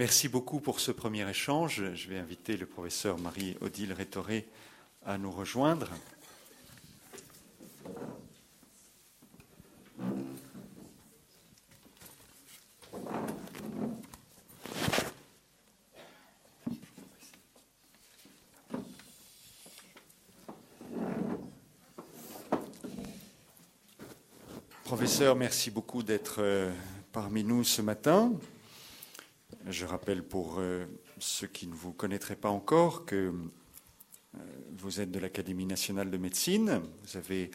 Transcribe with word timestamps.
Merci 0.00 0.28
beaucoup 0.28 0.60
pour 0.60 0.80
ce 0.80 0.92
premier 0.92 1.28
échange. 1.28 1.82
Je 1.92 2.08
vais 2.08 2.16
inviter 2.16 2.56
le 2.56 2.64
professeur 2.64 3.18
Marie-Odile 3.18 3.92
Rétoré 3.92 4.48
à 5.04 5.18
nous 5.18 5.30
rejoindre. 5.30 5.90
Professeur, 24.84 25.36
merci 25.36 25.70
beaucoup 25.70 26.02
d'être 26.02 26.36
euh, 26.38 26.72
parmi 27.12 27.44
nous 27.44 27.64
ce 27.64 27.82
matin. 27.82 28.32
Je 29.70 29.86
rappelle 29.86 30.24
pour 30.24 30.56
euh, 30.58 30.84
ceux 31.20 31.46
qui 31.46 31.68
ne 31.68 31.74
vous 31.74 31.92
connaîtraient 31.92 32.34
pas 32.34 32.48
encore 32.48 33.06
que 33.06 33.32
euh, 34.34 34.38
vous 34.76 35.00
êtes 35.00 35.12
de 35.12 35.20
l'Académie 35.20 35.64
nationale 35.64 36.10
de 36.10 36.16
médecine. 36.16 36.82
Vous 37.04 37.16
avez 37.16 37.52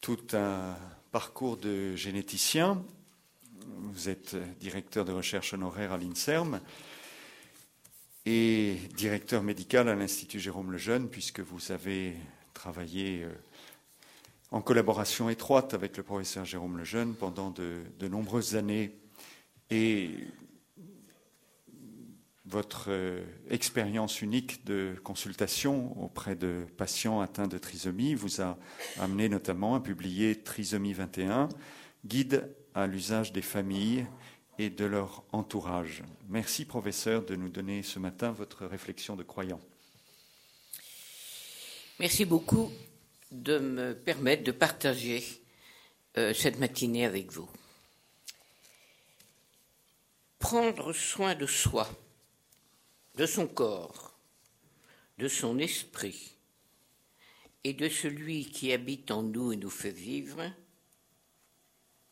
tout 0.00 0.18
un 0.32 0.74
parcours 1.12 1.56
de 1.56 1.94
généticien. 1.94 2.82
Vous 3.66 4.08
êtes 4.08 4.34
directeur 4.58 5.04
de 5.04 5.12
recherche 5.12 5.54
honoraire 5.54 5.92
à 5.92 5.98
l'INSERM 5.98 6.60
et 8.26 8.76
directeur 8.96 9.44
médical 9.44 9.88
à 9.88 9.94
l'Institut 9.94 10.40
Jérôme 10.40 10.72
Lejeune, 10.72 11.08
puisque 11.08 11.40
vous 11.40 11.70
avez 11.70 12.16
travaillé 12.52 13.26
en 14.50 14.60
collaboration 14.60 15.30
étroite 15.30 15.72
avec 15.72 15.96
le 15.96 16.02
professeur 16.02 16.44
Jérôme 16.44 16.78
Lejeune 16.78 17.14
pendant 17.14 17.50
de, 17.50 18.08
nombreuses 18.08 18.56
années. 18.56 18.98
Et 19.70 20.10
votre 22.48 22.86
euh, 22.88 23.22
expérience 23.50 24.22
unique 24.22 24.64
de 24.64 24.94
consultation 25.04 26.02
auprès 26.02 26.34
de 26.34 26.64
patients 26.76 27.20
atteints 27.20 27.46
de 27.46 27.58
trisomie 27.58 28.14
vous 28.14 28.40
a 28.40 28.56
amené 28.98 29.28
notamment 29.28 29.74
à 29.74 29.80
publier 29.80 30.34
Trisomie 30.36 30.94
21, 30.94 31.50
guide 32.06 32.48
à 32.74 32.86
l'usage 32.86 33.32
des 33.32 33.42
familles 33.42 34.06
et 34.58 34.70
de 34.70 34.84
leur 34.84 35.24
entourage. 35.32 36.02
Merci 36.28 36.64
professeur 36.64 37.24
de 37.24 37.36
nous 37.36 37.50
donner 37.50 37.82
ce 37.82 37.98
matin 37.98 38.32
votre 38.32 38.64
réflexion 38.66 39.14
de 39.14 39.22
croyant. 39.22 39.60
Merci 42.00 42.24
beaucoup 42.24 42.70
de 43.30 43.58
me 43.58 43.94
permettre 43.94 44.44
de 44.44 44.52
partager 44.52 45.22
euh, 46.16 46.32
cette 46.32 46.58
matinée 46.58 47.04
avec 47.04 47.30
vous. 47.30 47.48
Prendre 50.38 50.92
soin 50.92 51.34
de 51.34 51.46
soi, 51.46 51.88
de 53.18 53.26
son 53.26 53.48
corps, 53.48 54.16
de 55.18 55.26
son 55.26 55.58
esprit 55.58 56.36
et 57.64 57.72
de 57.72 57.88
celui 57.88 58.46
qui 58.46 58.72
habite 58.72 59.10
en 59.10 59.24
nous 59.24 59.52
et 59.52 59.56
nous 59.56 59.70
fait 59.70 59.90
vivre 59.90 60.48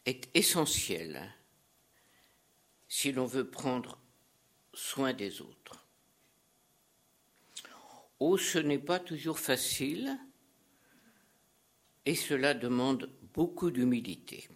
est 0.04 0.28
essentiel 0.34 1.32
si 2.88 3.12
l'on 3.12 3.24
veut 3.24 3.48
prendre 3.48 4.00
soin 4.74 5.12
des 5.12 5.40
autres. 5.40 5.86
Oh, 8.18 8.36
ce 8.36 8.58
n'est 8.58 8.80
pas 8.80 8.98
toujours 8.98 9.38
facile 9.38 10.18
et 12.04 12.16
cela 12.16 12.52
demande 12.52 13.12
beaucoup 13.32 13.70
d'humilité. 13.70 14.48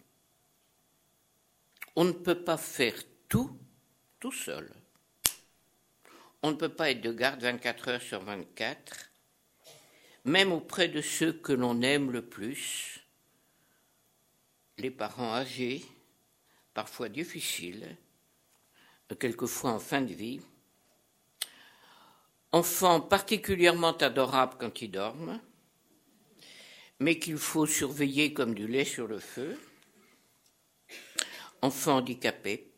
On 1.95 2.03
ne 2.03 2.11
peut 2.11 2.43
pas 2.43 2.57
faire 2.57 3.01
tout 3.29 3.57
tout 4.19 4.33
seul. 4.33 4.80
On 6.43 6.51
ne 6.51 6.55
peut 6.55 6.69
pas 6.69 6.89
être 6.89 7.01
de 7.01 7.11
garde 7.11 7.41
24 7.41 7.87
heures 7.89 8.01
sur 8.01 8.23
24, 8.23 9.11
même 10.25 10.51
auprès 10.51 10.87
de 10.87 11.01
ceux 11.01 11.33
que 11.33 11.53
l'on 11.53 11.81
aime 11.81 12.11
le 12.11 12.25
plus, 12.25 13.05
les 14.77 14.89
parents 14.89 15.35
âgés, 15.35 15.85
parfois 16.73 17.09
difficiles, 17.09 17.95
quelquefois 19.19 19.71
en 19.71 19.79
fin 19.79 20.01
de 20.01 20.13
vie, 20.13 20.41
enfants 22.51 23.01
particulièrement 23.01 23.95
adorables 23.97 24.55
quand 24.59 24.81
ils 24.81 24.89
dorment, 24.89 25.39
mais 26.99 27.19
qu'il 27.19 27.37
faut 27.37 27.65
surveiller 27.65 28.33
comme 28.33 28.55
du 28.55 28.67
lait 28.67 28.85
sur 28.85 29.07
le 29.07 29.19
feu, 29.19 29.59
enfants 31.61 31.97
handicapés, 31.97 32.71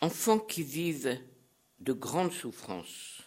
enfants 0.00 0.38
qui 0.38 0.62
vivent 0.62 1.18
de 1.84 1.92
grandes 1.92 2.32
souffrances, 2.32 3.20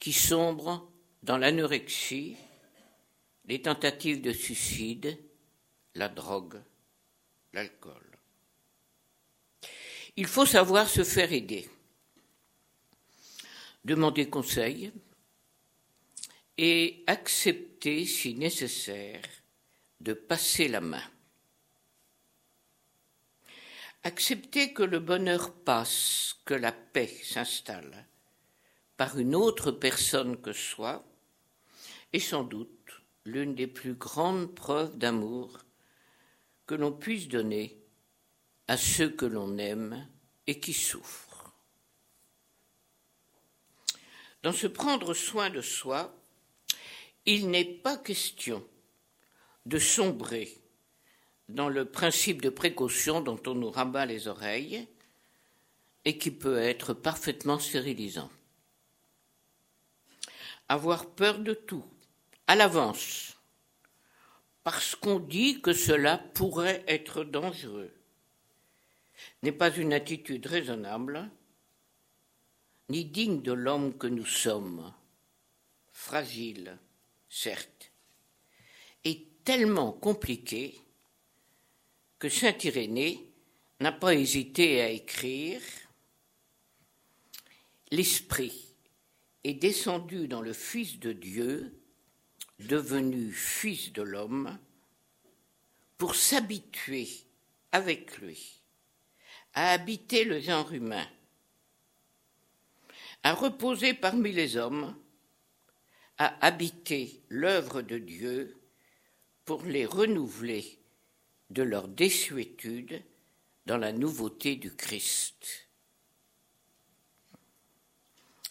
qui 0.00 0.12
sombrent 0.12 0.90
dans 1.22 1.38
l'anorexie, 1.38 2.36
les 3.44 3.62
tentatives 3.62 4.20
de 4.20 4.32
suicide, 4.32 5.16
la 5.94 6.08
drogue, 6.08 6.60
l'alcool. 7.52 8.18
Il 10.16 10.26
faut 10.26 10.46
savoir 10.46 10.88
se 10.88 11.04
faire 11.04 11.32
aider, 11.32 11.70
demander 13.84 14.28
conseil, 14.28 14.92
et 16.58 17.04
accepter, 17.06 18.06
si 18.06 18.34
nécessaire, 18.34 19.22
de 20.00 20.14
passer 20.14 20.66
la 20.66 20.80
main. 20.80 21.02
Accepter 24.02 24.72
que 24.72 24.82
le 24.82 24.98
bonheur 24.98 25.52
passe, 25.52 26.36
que 26.46 26.54
la 26.54 26.72
paix 26.72 27.14
s'installe 27.22 28.06
par 28.96 29.18
une 29.18 29.34
autre 29.34 29.70
personne 29.70 30.40
que 30.40 30.52
soi 30.52 31.04
est 32.12 32.20
sans 32.20 32.44
doute 32.44 33.02
l'une 33.24 33.54
des 33.54 33.66
plus 33.66 33.94
grandes 33.94 34.54
preuves 34.54 34.96
d'amour 34.96 35.58
que 36.66 36.74
l'on 36.74 36.92
puisse 36.92 37.28
donner 37.28 37.78
à 38.68 38.76
ceux 38.76 39.10
que 39.10 39.26
l'on 39.26 39.58
aime 39.58 40.08
et 40.46 40.60
qui 40.60 40.72
souffrent. 40.72 41.52
Dans 44.42 44.52
ce 44.52 44.66
prendre 44.66 45.12
soin 45.12 45.50
de 45.50 45.60
soi, 45.60 46.14
il 47.26 47.50
n'est 47.50 47.64
pas 47.64 47.96
question 47.96 48.66
de 49.66 49.78
sombrer 49.78 50.59
dans 51.54 51.68
le 51.68 51.84
principe 51.84 52.42
de 52.42 52.48
précaution 52.48 53.20
dont 53.20 53.40
on 53.46 53.54
nous 53.54 53.70
rabat 53.70 54.06
les 54.06 54.28
oreilles 54.28 54.86
et 56.04 56.16
qui 56.18 56.30
peut 56.30 56.58
être 56.58 56.94
parfaitement 56.94 57.58
stérilisant. 57.58 58.30
Avoir 60.68 61.06
peur 61.06 61.40
de 61.40 61.54
tout, 61.54 61.84
à 62.46 62.54
l'avance, 62.54 63.36
parce 64.62 64.94
qu'on 64.94 65.18
dit 65.18 65.60
que 65.60 65.72
cela 65.72 66.18
pourrait 66.18 66.84
être 66.86 67.24
dangereux, 67.24 67.92
n'est 69.42 69.52
pas 69.52 69.74
une 69.76 69.92
attitude 69.92 70.46
raisonnable, 70.46 71.28
ni 72.88 73.04
digne 73.04 73.42
de 73.42 73.52
l'homme 73.52 73.96
que 73.96 74.06
nous 74.06 74.26
sommes, 74.26 74.92
fragile, 75.92 76.78
certes, 77.28 77.92
est 79.04 79.44
tellement 79.44 79.92
compliqué 79.92 80.80
que 82.20 82.28
Saint 82.28 82.56
Irénée 82.62 83.26
n'a 83.80 83.92
pas 83.92 84.14
hésité 84.14 84.82
à 84.82 84.90
écrire 84.90 85.60
L'Esprit 87.90 88.76
est 89.42 89.54
descendu 89.54 90.28
dans 90.28 90.42
le 90.42 90.52
Fils 90.52 91.00
de 91.00 91.12
Dieu, 91.12 91.74
devenu 92.60 93.32
Fils 93.32 93.92
de 93.92 94.02
l'homme, 94.02 94.58
pour 95.98 96.14
s'habituer 96.14 97.08
avec 97.72 98.18
lui 98.18 98.60
à 99.54 99.72
habiter 99.72 100.24
le 100.24 100.40
genre 100.40 100.72
humain, 100.72 101.08
à 103.24 103.32
reposer 103.34 103.94
parmi 103.94 104.30
les 104.30 104.56
hommes 104.56 104.94
à 106.18 106.46
habiter 106.46 107.22
l'œuvre 107.30 107.80
de 107.80 107.96
Dieu 107.96 108.60
pour 109.46 109.64
les 109.64 109.86
renouveler 109.86 110.79
de 111.50 111.62
leur 111.62 111.88
désuétude 111.88 113.02
dans 113.66 113.76
la 113.76 113.92
nouveauté 113.92 114.56
du 114.56 114.74
Christ. 114.74 115.68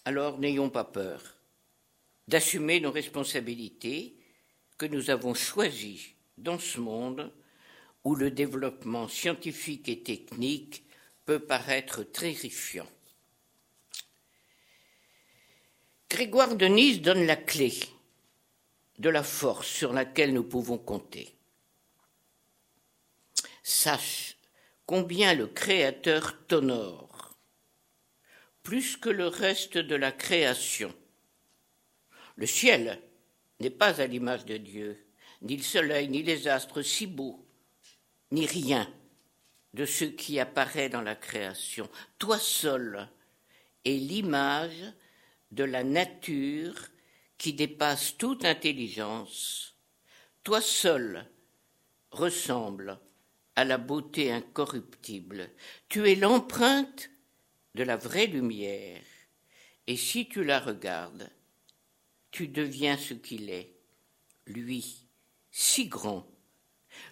Alors 0.06 0.40
n'ayons 0.40 0.70
pas 0.70 0.84
peur 0.84 1.22
d'assumer 2.28 2.80
nos 2.80 2.92
responsabilités 2.92 4.16
que 4.78 4.86
nous 4.86 5.10
avons 5.10 5.34
choisies 5.34 6.14
dans 6.38 6.60
ce 6.60 6.80
monde 6.80 7.32
où 8.04 8.16
le 8.16 8.32
développement 8.32 9.08
scientifique 9.08 9.90
et 9.90 10.04
technique 10.04 10.84
peut 11.26 11.40
paraître 11.40 12.04
terrifiant. 12.04 12.88
Grégoire 16.10 16.56
de 16.56 16.66
Nice 16.66 17.02
donne 17.02 17.26
la 17.26 17.36
clé 17.36 17.74
de 18.98 19.10
la 19.10 19.24
force 19.24 19.68
sur 19.68 19.94
laquelle 19.94 20.34
nous 20.34 20.44
pouvons 20.44 20.78
compter. 20.78 21.39
Sache 23.70 24.36
combien 24.88 25.36
le 25.36 25.46
Créateur 25.46 26.48
t'honore 26.48 27.38
plus 28.64 28.98
que 28.98 29.10
le 29.10 29.28
reste 29.28 29.78
de 29.78 29.94
la 29.94 30.12
création. 30.12 30.92
Le 32.36 32.48
ciel 32.48 33.00
n'est 33.60 33.70
pas 33.70 34.02
à 34.02 34.08
l'image 34.08 34.46
de 34.46 34.58
Dieu, 34.58 35.06
ni 35.44 35.56
le 35.56 35.62
soleil, 35.62 36.10
ni 36.10 36.24
les 36.24 36.48
astres 36.48 36.82
si 36.82 37.06
beaux, 37.06 37.48
ni 38.32 38.48
rien 38.48 38.92
de 39.76 39.86
ce 39.86 40.06
qui 40.06 40.40
apparaît 40.40 40.90
dans 40.90 41.04
la 41.04 41.16
création. 41.16 41.88
Toi 42.18 42.40
seul 42.40 43.08
es 43.86 43.98
l'image 43.98 44.84
de 45.52 45.64
la 45.64 45.84
nature 45.84 46.88
qui 47.38 47.54
dépasse 47.54 48.18
toute 48.18 48.46
intelligence. 48.46 49.76
Toi 50.44 50.60
seul 50.60 51.30
ressemble 52.10 53.00
à 53.60 53.66
la 53.66 53.78
beauté 53.78 54.32
incorruptible. 54.32 55.52
Tu 55.90 56.10
es 56.10 56.16
l'empreinte 56.16 57.10
de 57.76 57.84
la 57.84 57.98
vraie 57.98 58.28
lumière, 58.28 59.02
et 59.86 59.98
si 59.98 60.30
tu 60.30 60.46
la 60.46 60.62
regardes, 60.62 61.30
tu 62.32 62.48
deviens 62.48 62.98
ce 62.98 63.14
qu'il 63.14 63.50
est, 63.50 63.76
lui, 64.48 65.06
si 65.52 65.88
grand, 65.90 66.26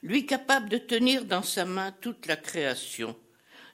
lui 0.02 0.26
capable 0.26 0.70
de 0.70 0.78
tenir 0.78 1.26
dans 1.26 1.44
sa 1.44 1.66
main 1.66 1.92
toute 1.92 2.28
la 2.28 2.38
création, 2.38 3.20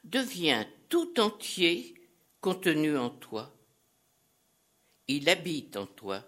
devient 0.03 0.65
tout 0.89 1.19
entier 1.19 1.93
contenu 2.41 2.97
en 2.97 3.11
toi. 3.11 3.55
Il 5.07 5.29
habite 5.29 5.77
en 5.77 5.85
toi, 5.85 6.25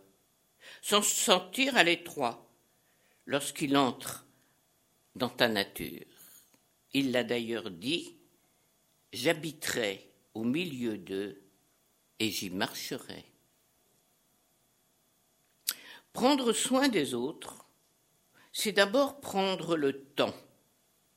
sans 0.84 1.02
se 1.02 1.16
sentir 1.16 1.76
à 1.76 1.84
l'étroit 1.84 2.48
lorsqu'il 3.26 3.76
entre 3.76 4.28
dans 5.16 5.30
ta 5.30 5.48
nature. 5.48 6.15
Il 6.98 7.12
l'a 7.12 7.26
d'ailleurs 7.26 7.72
dit, 7.72 8.16
j'habiterai 9.12 10.10
au 10.34 10.46
milieu 10.46 10.98
d'eux 10.98 11.42
et 12.20 12.32
j'y 12.32 12.50
marcherai. 12.50 13.26
Prendre 16.14 16.54
soin 16.54 16.88
des 16.88 17.14
autres, 17.14 17.66
c'est 18.54 18.72
d'abord 18.72 19.20
prendre 19.20 19.76
le 19.76 20.06
temps 20.06 20.34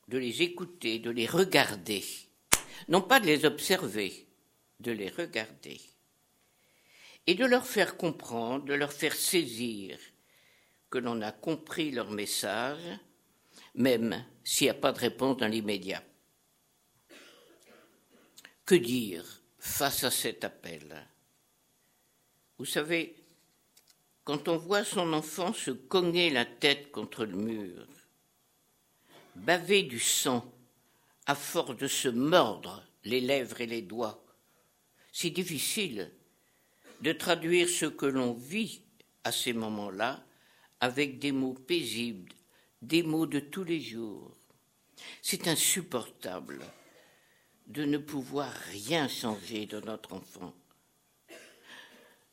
de 0.09 0.17
les 0.17 0.41
écouter, 0.41 0.99
de 0.99 1.11
les 1.11 1.27
regarder, 1.27 2.03
non 2.89 3.01
pas 3.01 3.21
de 3.21 3.27
les 3.27 3.45
observer, 3.45 4.27
de 4.81 4.91
les 4.91 5.07
regarder, 5.07 5.79
et 7.25 7.35
de 7.35 7.45
leur 7.45 7.65
faire 7.65 7.95
comprendre, 7.95 8.65
de 8.65 8.73
leur 8.73 8.91
faire 8.91 9.15
saisir 9.15 9.97
que 10.89 10.97
l'on 10.97 11.21
a 11.21 11.31
compris 11.31 11.91
leur 11.91 12.11
message, 12.11 12.99
même 13.75 14.25
s'il 14.43 14.65
n'y 14.65 14.71
a 14.71 14.73
pas 14.75 14.91
de 14.91 14.99
réponse 14.99 15.37
dans 15.37 15.47
l'immédiat. 15.47 16.03
Que 18.65 18.75
dire 18.75 19.41
face 19.57 20.03
à 20.03 20.11
cet 20.11 20.43
appel? 20.43 21.07
Vous 22.57 22.65
savez, 22.65 23.15
quand 24.23 24.47
on 24.47 24.57
voit 24.57 24.83
son 24.83 25.13
enfant 25.13 25.53
se 25.53 25.71
cogner 25.71 26.29
la 26.29 26.45
tête 26.45 26.91
contre 26.91 27.25
le 27.25 27.35
mur, 27.35 27.87
baver 29.35 29.83
du 29.83 29.99
sang 29.99 30.53
à 31.25 31.35
force 31.35 31.77
de 31.77 31.87
se 31.87 32.09
mordre 32.09 32.85
les 33.05 33.21
lèvres 33.21 33.61
et 33.61 33.65
les 33.65 33.81
doigts, 33.81 34.23
c'est 35.11 35.29
difficile 35.29 36.11
de 37.01 37.11
traduire 37.11 37.67
ce 37.69 37.85
que 37.85 38.05
l'on 38.05 38.33
vit 38.33 38.83
à 39.23 39.31
ces 39.31 39.53
moments-là 39.53 40.23
avec 40.79 41.19
des 41.19 41.31
mots 41.31 41.53
paisibles, 41.53 42.33
des 42.81 43.03
mots 43.03 43.25
de 43.25 43.39
tous 43.39 43.63
les 43.63 43.81
jours. 43.81 44.35
C'est 45.21 45.47
insupportable 45.47 46.59
de 47.67 47.85
ne 47.85 47.97
pouvoir 47.97 48.51
rien 48.71 49.07
changer 49.07 49.65
de 49.65 49.79
notre 49.81 50.13
enfant 50.13 50.53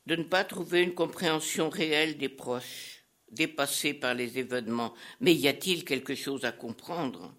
de 0.07 0.15
ne 0.15 0.23
pas 0.23 0.45
trouver 0.45 0.83
une 0.83 0.95
compréhension 0.95 1.69
réelle 1.69 2.17
des 2.17 2.29
proches, 2.29 3.03
dépassés 3.31 3.93
par 3.93 4.15
les 4.15 4.39
événements. 4.39 4.95
Mais 5.21 5.35
y 5.35 5.49
a-t-il 5.49 5.85
quelque 5.85 6.15
chose 6.15 6.45
à 6.45 6.53
comprendre? 6.53 7.35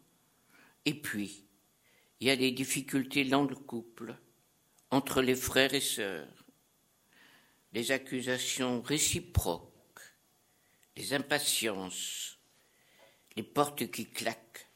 Et 0.86 0.94
puis, 0.94 1.45
il 2.19 2.27
y 2.27 2.30
a 2.30 2.36
des 2.36 2.51
difficultés 2.51 3.24
dans 3.24 3.45
le 3.45 3.56
couple, 3.56 4.15
entre 4.92 5.21
les 5.21 5.36
frères 5.36 5.74
et 5.74 5.81
sœurs, 5.81 6.27
les 7.74 7.92
accusations 7.92 8.81
réciproques, 8.81 9.71
les 10.95 11.13
impatiences, 11.13 12.36
les 13.37 13.43
portes 13.43 13.91
qui 13.91 14.07
claquent, 14.07 14.67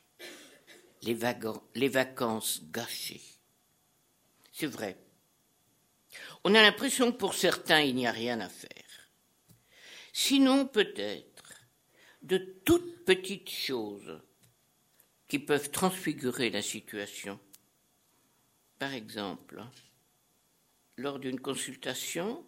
les, 1.02 1.16
vacances 1.90 2.62
gâchées. 2.72 3.22
C'est 4.52 4.68
vrai, 4.68 5.00
on 6.44 6.54
a 6.54 6.62
l'impression 6.62 7.12
que 7.12 7.18
pour 7.18 7.34
certains, 7.34 7.82
il 7.82 7.96
n'y 7.96 8.06
a 8.06 8.12
rien 8.12 8.40
à 8.40 8.50
faire. 8.50 9.10
Sinon, 10.14 10.68
peut-être, 10.68 11.66
de 12.22 12.38
toutes 12.64 13.04
petites 13.04 13.50
choses 13.50 14.22
qui 15.28 15.40
peuvent 15.40 15.72
transfigurer 15.72 16.52
la 16.52 16.62
situation. 16.62 17.40
Par 18.78 18.94
exemple, 18.94 19.64
lors 20.98 21.18
d'une 21.18 21.40
consultation, 21.40 22.46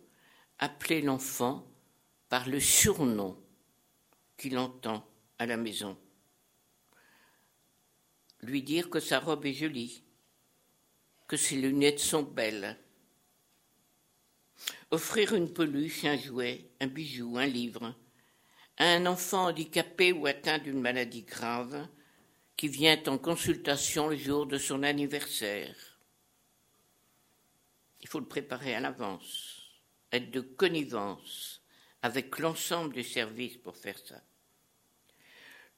appeler 0.60 1.02
l'enfant 1.02 1.68
par 2.30 2.48
le 2.48 2.60
surnom 2.60 3.36
qu'il 4.38 4.60
entend 4.60 5.08
à 5.44 5.46
la 5.46 5.58
maison. 5.58 5.98
Lui 8.42 8.64
dire 8.64 8.90
que 8.90 9.00
sa 9.00 9.20
robe 9.20 9.46
est 9.46 9.54
jolie, 9.54 10.04
que 11.28 11.38
ses 11.38 11.56
lunettes 11.58 12.00
sont 12.00 12.24
belles, 12.24 12.78
offrir 14.90 15.34
une 15.34 15.52
peluche, 15.52 16.06
un 16.06 16.18
jouet, 16.18 16.70
un 16.80 16.88
bijou, 16.88 17.38
un 17.38 17.46
livre 17.46 17.94
à 18.78 18.86
un 18.86 19.06
enfant 19.06 19.48
handicapé 19.48 20.14
ou 20.14 20.26
atteint 20.26 20.58
d'une 20.60 20.82
maladie 20.82 21.24
grave 21.24 21.88
qui 22.56 22.68
vient 22.68 23.02
en 23.08 23.18
consultation 23.18 24.08
le 24.08 24.16
jour 24.16 24.46
de 24.46 24.58
son 24.58 24.82
anniversaire. 24.84 25.76
Il 28.02 28.08
faut 28.08 28.20
le 28.20 28.28
préparer 28.28 28.76
à 28.76 28.80
l'avance, 28.80 29.62
être 30.12 30.32
de 30.32 30.42
connivence 30.42 31.62
avec 32.02 32.40
l'ensemble 32.40 32.94
du 32.94 33.04
service 33.04 33.58
pour 33.58 33.76
faire 33.76 34.00
ça. 34.00 34.22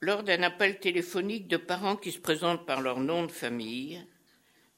Lors 0.06 0.22
d'un 0.22 0.44
appel 0.44 0.78
téléphonique 0.78 1.48
de 1.48 1.56
parents 1.56 1.96
qui 1.96 2.12
se 2.12 2.20
présentent 2.20 2.64
par 2.64 2.80
leur 2.80 3.00
nom 3.00 3.26
de 3.26 3.32
famille, 3.32 4.06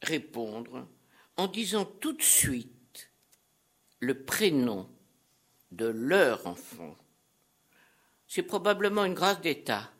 répondre 0.01 0.89
en 1.37 1.49
disant 1.49 1.85
tout 1.85 2.15
de 2.15 2.23
suite 2.23 3.11
le 4.01 4.25
prénom 4.25 4.89
de 5.71 5.85
leur 5.85 6.47
enfant. 6.47 6.97
C'est 8.27 8.43
probablement 8.43 9.05
une 9.05 9.13
grâce 9.13 9.43
d'État, 9.43 9.93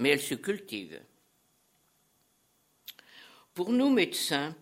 mais 0.00 0.10
elle 0.10 0.20
se 0.20 0.34
cultive. 0.34 1.00
Pour 3.54 3.72
nous, 3.72 3.88
médecins, 3.88 4.54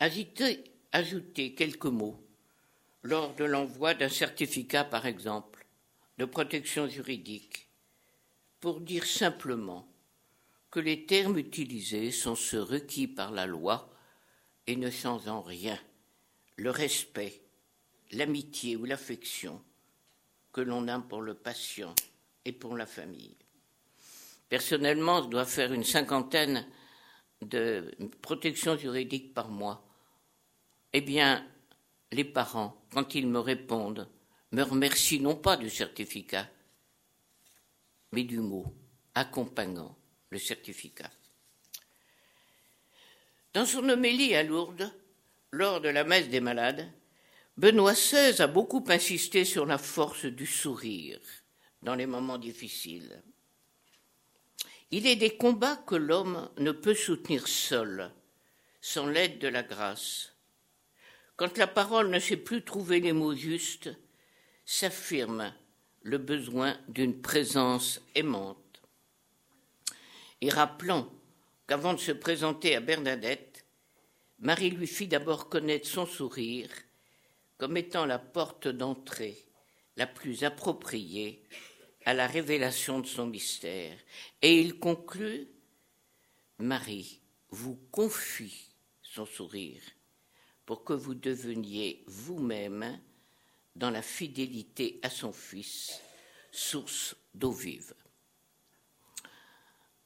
ajouter, 0.00 1.54
quelques 1.54 1.86
mots 1.86 2.22
lors 3.02 3.34
de 3.36 3.44
l'envoi 3.44 3.94
d'un 3.94 4.10
certificat, 4.10 4.84
par 4.84 5.06
exemple, 5.06 5.64
de 6.18 6.26
protection 6.26 6.88
juridique, 6.88 7.71
pour 8.62 8.80
dire 8.80 9.04
simplement 9.04 9.88
que 10.70 10.78
les 10.78 11.04
termes 11.04 11.36
utilisés 11.36 12.12
sont 12.12 12.36
ceux 12.36 12.62
requis 12.62 13.08
par 13.08 13.32
la 13.32 13.44
loi 13.44 13.90
et 14.68 14.76
ne 14.76 14.88
changent 14.88 15.26
en 15.26 15.42
rien 15.42 15.76
le 16.56 16.70
respect 16.70 17.42
l'amitié 18.12 18.76
ou 18.76 18.84
l'affection 18.84 19.60
que 20.52 20.60
l'on 20.60 20.86
a 20.86 21.00
pour 21.00 21.22
le 21.22 21.34
patient 21.34 21.92
et 22.44 22.52
pour 22.52 22.76
la 22.76 22.86
famille. 22.86 23.36
Personnellement, 24.48 25.24
je 25.24 25.28
dois 25.28 25.44
faire 25.44 25.72
une 25.72 25.82
cinquantaine 25.82 26.64
de 27.40 27.90
protections 28.20 28.76
juridiques 28.76 29.34
par 29.34 29.48
mois. 29.48 29.84
Eh 30.92 31.00
bien, 31.00 31.44
les 32.12 32.24
parents, 32.24 32.80
quand 32.92 33.16
ils 33.16 33.26
me 33.26 33.40
répondent, 33.40 34.08
me 34.52 34.62
remercient 34.62 35.20
non 35.20 35.34
pas 35.34 35.56
du 35.56 35.68
certificat, 35.68 36.48
mais 38.12 38.24
du 38.24 38.38
mot 38.38 38.66
accompagnant 39.14 39.96
le 40.30 40.38
certificat. 40.38 41.10
Dans 43.54 43.66
son 43.66 43.88
homélie 43.88 44.34
à 44.34 44.42
Lourdes, 44.42 44.90
lors 45.50 45.80
de 45.80 45.88
la 45.88 46.04
messe 46.04 46.28
des 46.28 46.40
malades, 46.40 46.90
Benoît 47.58 47.92
XVI 47.92 48.40
a 48.40 48.46
beaucoup 48.46 48.84
insisté 48.88 49.44
sur 49.44 49.66
la 49.66 49.76
force 49.76 50.24
du 50.24 50.46
sourire 50.46 51.20
dans 51.82 51.94
les 51.94 52.06
moments 52.06 52.38
difficiles. 52.38 53.22
Il 54.90 55.06
est 55.06 55.16
des 55.16 55.36
combats 55.36 55.76
que 55.76 55.94
l'homme 55.94 56.50
ne 56.58 56.72
peut 56.72 56.94
soutenir 56.94 57.48
seul, 57.48 58.10
sans 58.80 59.06
l'aide 59.06 59.38
de 59.38 59.48
la 59.48 59.62
grâce. 59.62 60.32
Quand 61.36 61.58
la 61.58 61.66
parole 61.66 62.08
ne 62.08 62.18
sait 62.18 62.36
plus 62.36 62.62
trouver 62.62 63.00
les 63.00 63.12
mots 63.12 63.34
justes, 63.34 63.90
s'affirme 64.64 65.52
le 66.02 66.18
besoin 66.18 66.76
d'une 66.88 67.20
présence 67.20 68.00
aimante. 68.14 68.82
Et 70.40 70.50
rappelant 70.50 71.08
qu'avant 71.66 71.94
de 71.94 72.00
se 72.00 72.12
présenter 72.12 72.74
à 72.74 72.80
Bernadette, 72.80 73.64
Marie 74.40 74.70
lui 74.70 74.86
fit 74.86 75.06
d'abord 75.06 75.48
connaître 75.48 75.88
son 75.88 76.06
sourire 76.06 76.70
comme 77.58 77.76
étant 77.76 78.06
la 78.06 78.18
porte 78.18 78.66
d'entrée 78.66 79.38
la 79.96 80.06
plus 80.06 80.42
appropriée 80.42 81.42
à 82.04 82.14
la 82.14 82.26
révélation 82.26 82.98
de 82.98 83.06
son 83.06 83.26
mystère. 83.26 83.96
Et 84.40 84.60
il 84.60 84.78
conclut 84.80 85.46
Marie 86.58 87.20
vous 87.50 87.78
confie 87.90 88.70
son 89.02 89.26
sourire 89.26 89.82
pour 90.66 90.84
que 90.84 90.92
vous 90.92 91.14
deveniez 91.14 92.02
vous-même 92.06 92.98
dans 93.76 93.90
la 93.90 94.02
fidélité 94.02 95.00
à 95.02 95.10
son 95.10 95.32
Fils, 95.32 96.00
source 96.50 97.16
d'eau 97.34 97.52
vive. 97.52 97.94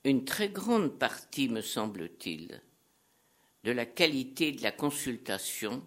Une 0.04 0.24
très 0.24 0.48
grande 0.48 0.98
partie, 0.98 1.48
me 1.48 1.60
semble-t-il, 1.60 2.62
de 3.64 3.72
la 3.72 3.86
qualité 3.86 4.52
de 4.52 4.62
la 4.62 4.70
consultation 4.70 5.84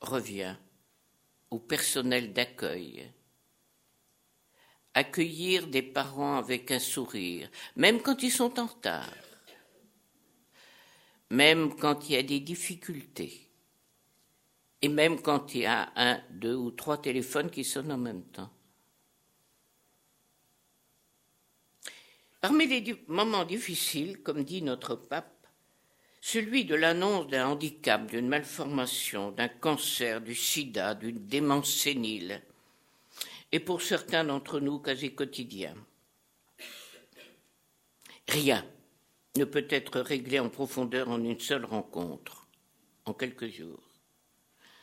revient 0.00 0.56
au 1.50 1.58
personnel 1.58 2.32
d'accueil. 2.34 3.10
Accueillir 4.92 5.68
des 5.68 5.82
parents 5.82 6.36
avec 6.36 6.70
un 6.70 6.78
sourire, 6.78 7.50
même 7.76 8.02
quand 8.02 8.22
ils 8.22 8.30
sont 8.30 8.58
en 8.58 8.66
retard, 8.66 9.14
même 11.30 11.74
quand 11.76 12.08
il 12.08 12.12
y 12.12 12.16
a 12.16 12.22
des 12.22 12.40
difficultés, 12.40 13.49
et 14.82 14.88
même 14.88 15.20
quand 15.20 15.54
il 15.54 15.62
y 15.62 15.66
a 15.66 15.92
un, 15.96 16.20
deux 16.30 16.54
ou 16.54 16.70
trois 16.70 17.00
téléphones 17.00 17.50
qui 17.50 17.64
sonnent 17.64 17.92
en 17.92 17.98
même 17.98 18.24
temps. 18.24 18.50
Parmi 22.40 22.66
les 22.66 23.04
moments 23.06 23.44
difficiles, 23.44 24.22
comme 24.22 24.44
dit 24.44 24.62
notre 24.62 24.94
pape, 24.94 25.46
celui 26.22 26.64
de 26.64 26.74
l'annonce 26.74 27.26
d'un 27.28 27.48
handicap, 27.48 28.06
d'une 28.06 28.28
malformation, 28.28 29.30
d'un 29.30 29.48
cancer, 29.48 30.20
du 30.20 30.34
sida, 30.34 30.94
d'une 30.94 31.26
démence 31.26 31.72
sénile, 31.72 32.42
et 33.52 33.60
pour 33.60 33.82
certains 33.82 34.24
d'entre 34.24 34.60
nous 34.60 34.78
quasi 34.78 35.14
quotidien. 35.14 35.74
Rien 38.28 38.64
ne 39.36 39.44
peut 39.44 39.66
être 39.68 40.00
réglé 40.00 40.38
en 40.38 40.48
profondeur 40.48 41.08
en 41.08 41.22
une 41.22 41.40
seule 41.40 41.64
rencontre, 41.64 42.46
en 43.04 43.12
quelques 43.12 43.48
jours. 43.48 43.89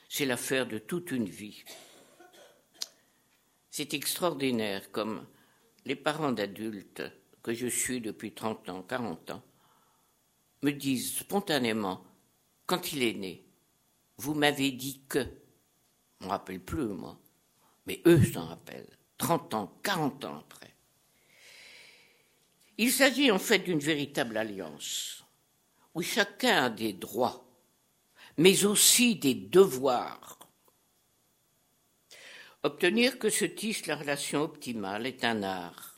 C'est 0.10 0.26
l'affaire 0.26 0.68
de 0.68 0.78
toute 0.78 1.12
une 1.12 1.30
vie. 1.30 1.64
C'est 3.70 3.94
extraordinaire 3.94 4.92
comme 4.92 5.26
les 5.86 5.96
parents 5.96 6.32
d'adultes 6.32 7.04
que 7.44 7.54
je 7.54 7.68
suis 7.68 8.02
depuis 8.02 8.34
30 8.34 8.70
ans, 8.70 8.84
40 8.84 9.32
ans, 9.32 9.44
me 10.64 10.72
disent 10.72 11.18
spontanément, 11.18 12.04
quand 12.66 12.92
il 12.92 13.04
est 13.04 13.14
né, 13.14 13.46
vous 14.18 14.34
m'avez 14.34 14.72
dit 14.72 15.02
que, 15.08 15.20
je 15.20 15.26
ne 16.22 16.26
me 16.26 16.30
rappelle 16.30 16.60
plus 16.60 16.88
moi, 16.88 17.18
mais 17.86 18.02
eux 18.06 18.22
s'en 18.22 18.48
rappellent, 18.48 18.98
30 19.18 19.54
ans, 19.54 19.80
40 19.84 20.26
ans 20.26 20.40
après. 20.40 20.74
Il 22.78 22.92
s'agit 22.92 23.32
en 23.32 23.40
fait 23.40 23.60
d'une 23.60 23.80
véritable 23.80 24.38
alliance, 24.38 25.24
où 25.94 26.02
chacun 26.02 26.66
a 26.66 26.70
des 26.70 26.94
droits, 26.94 27.47
mais 28.38 28.66
aussi 28.66 29.16
des 29.16 29.36
devoirs. 29.36 30.40
Obtenir 32.64 33.20
que 33.20 33.30
se 33.30 33.46
tisse 33.46 33.88
la 33.88 33.96
relation 33.96 34.42
optimale 34.42 35.06
est 35.06 35.24
un 35.24 35.44
art 35.44 35.98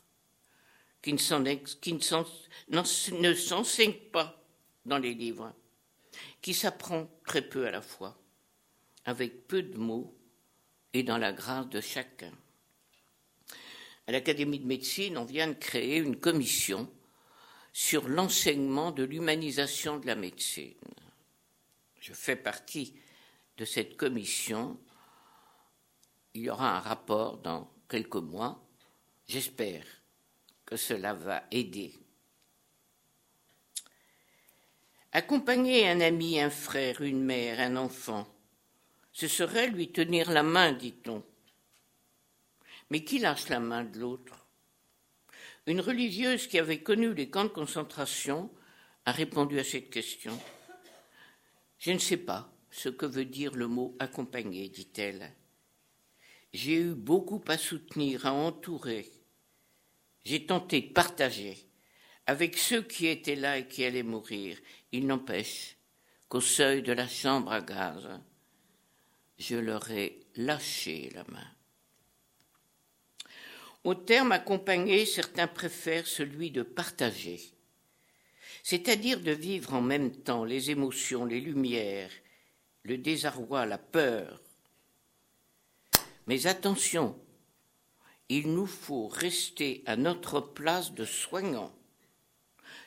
qui 1.02 1.14
ne 1.14 3.34
s'enseigne 3.34 3.94
pas 4.12 4.44
dans 4.84 4.98
les 4.98 5.14
livres, 5.14 5.52
qui 6.42 6.52
s'apprend 6.52 7.08
très 7.26 7.42
peu 7.42 7.66
à 7.66 7.70
la 7.70 7.80
fois, 7.80 8.18
avec 9.04 9.46
peu 9.46 9.62
de 9.62 9.78
mots 9.78 10.14
et 10.92 11.02
dans 11.02 11.18
la 11.18 11.32
grâce 11.32 11.68
de 11.68 11.80
chacun. 11.80 12.32
À 14.06 14.12
l'Académie 14.12 14.58
de 14.58 14.66
médecine, 14.66 15.16
on 15.16 15.24
vient 15.24 15.48
de 15.48 15.54
créer 15.54 15.98
une 15.98 16.16
commission 16.16 16.90
sur 17.72 18.08
l'enseignement 18.08 18.90
de 18.90 19.04
l'humanisation 19.04 19.98
de 19.98 20.06
la 20.06 20.16
médecine. 20.16 20.74
Je 22.00 22.12
fais 22.12 22.36
partie 22.36 22.94
de 23.56 23.64
cette 23.64 23.96
commission. 23.96 24.78
Il 26.34 26.42
y 26.42 26.50
aura 26.50 26.76
un 26.76 26.80
rapport 26.80 27.38
dans 27.38 27.70
quelques 27.88 28.16
mois. 28.16 28.66
J'espère 29.28 29.84
que 30.64 30.76
cela 30.76 31.14
va 31.14 31.44
aider 31.50 32.00
Accompagner 35.12 35.88
un 35.88 36.00
ami, 36.00 36.40
un 36.40 36.50
frère, 36.50 37.00
une 37.00 37.24
mère, 37.24 37.58
un 37.58 37.74
enfant, 37.74 38.28
ce 39.12 39.26
serait 39.26 39.66
lui 39.66 39.90
tenir 39.90 40.30
la 40.30 40.44
main, 40.44 40.72
dit-on. 40.72 41.24
Mais 42.90 43.02
qui 43.02 43.18
lâche 43.18 43.48
la 43.48 43.58
main 43.58 43.82
de 43.82 43.98
l'autre? 43.98 44.46
Une 45.66 45.80
religieuse 45.80 46.46
qui 46.46 46.60
avait 46.60 46.82
connu 46.82 47.12
les 47.12 47.28
camps 47.28 47.44
de 47.44 47.48
concentration 47.48 48.50
a 49.04 49.10
répondu 49.10 49.58
à 49.58 49.64
cette 49.64 49.90
question. 49.90 50.38
Je 51.80 51.92
ne 51.92 51.98
sais 51.98 52.18
pas 52.18 52.52
ce 52.70 52.90
que 52.90 53.06
veut 53.06 53.24
dire 53.24 53.54
le 53.54 53.66
mot 53.66 53.96
accompagner, 53.98 54.68
dit-elle. 54.68 55.32
J'ai 56.52 56.76
eu 56.76 56.94
beaucoup 56.94 57.42
à 57.48 57.56
soutenir, 57.56 58.26
à 58.26 58.32
entourer. 58.32 59.10
J'ai 60.24 60.44
tenté 60.44 60.82
de 60.82 60.92
partager 60.92 61.56
avec 62.26 62.58
ceux 62.58 62.82
qui 62.82 63.06
étaient 63.06 63.34
là 63.34 63.58
et 63.58 63.66
qui 63.66 63.82
allaient 63.84 64.02
mourir. 64.02 64.58
Il 64.92 65.06
n'empêche 65.06 65.78
qu'au 66.28 66.42
seuil 66.42 66.82
de 66.82 66.92
la 66.92 67.08
chambre 67.08 67.50
à 67.50 67.62
gaz, 67.62 68.08
je 69.38 69.56
leur 69.56 69.90
ai 69.90 70.20
lâché 70.36 71.10
la 71.14 71.24
main. 71.24 71.50
Au 73.84 73.94
terme 73.94 74.32
accompagné, 74.32 75.06
certains 75.06 75.48
préfèrent 75.48 76.06
celui 76.06 76.50
de 76.50 76.62
partager, 76.62 77.40
c'est-à-dire 78.70 79.18
de 79.20 79.32
vivre 79.32 79.74
en 79.74 79.80
même 79.80 80.14
temps 80.14 80.44
les 80.44 80.70
émotions, 80.70 81.24
les 81.24 81.40
lumières, 81.40 82.12
le 82.84 82.98
désarroi, 82.98 83.66
la 83.66 83.78
peur. 83.78 84.40
Mais 86.28 86.46
attention, 86.46 87.18
il 88.28 88.54
nous 88.54 88.68
faut 88.68 89.08
rester 89.08 89.82
à 89.86 89.96
notre 89.96 90.38
place 90.38 90.92
de 90.92 91.04
soignants 91.04 91.74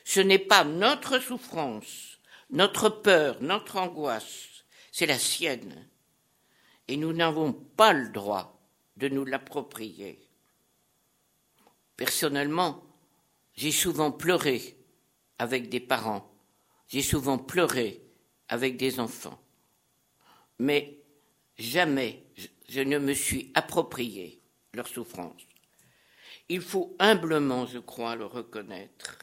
ce 0.06 0.20
n'est 0.20 0.38
pas 0.38 0.64
notre 0.64 1.18
souffrance, 1.18 2.18
notre 2.48 2.88
peur, 2.88 3.42
notre 3.42 3.76
angoisse, 3.76 4.64
c'est 4.90 5.06
la 5.06 5.18
sienne. 5.18 5.86
Et 6.88 6.96
nous 6.96 7.12
n'avons 7.12 7.52
pas 7.52 7.92
le 7.92 8.08
droit 8.08 8.58
de 8.96 9.08
nous 9.08 9.26
l'approprier. 9.26 10.18
Personnellement, 11.96 12.82
j'ai 13.54 13.72
souvent 13.72 14.12
pleuré 14.12 14.78
avec 15.44 15.68
des 15.68 15.80
parents, 15.80 16.26
j'ai 16.88 17.02
souvent 17.02 17.36
pleuré 17.36 18.02
avec 18.48 18.78
des 18.78 18.98
enfants, 18.98 19.38
mais 20.58 20.98
jamais 21.58 22.24
je 22.68 22.80
ne 22.80 22.98
me 22.98 23.12
suis 23.12 23.52
approprié 23.54 24.40
leur 24.72 24.88
souffrance. 24.88 25.42
Il 26.48 26.62
faut 26.62 26.96
humblement, 26.98 27.66
je 27.66 27.78
crois, 27.78 28.16
le 28.16 28.24
reconnaître. 28.24 29.18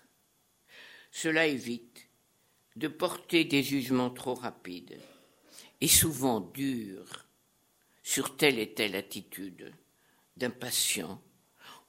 Cela 1.12 1.48
évite 1.48 2.08
de 2.76 2.88
porter 2.88 3.44
des 3.44 3.64
jugements 3.64 4.12
trop 4.12 4.36
rapides 4.36 5.00
et 5.82 5.88
souvent 5.88 6.40
durs 6.40 7.26
sur 8.04 8.38
telle 8.38 8.60
et 8.60 8.74
telle 8.74 8.96
attitude 8.96 9.74
d'un 10.38 10.52
patient 10.52 11.20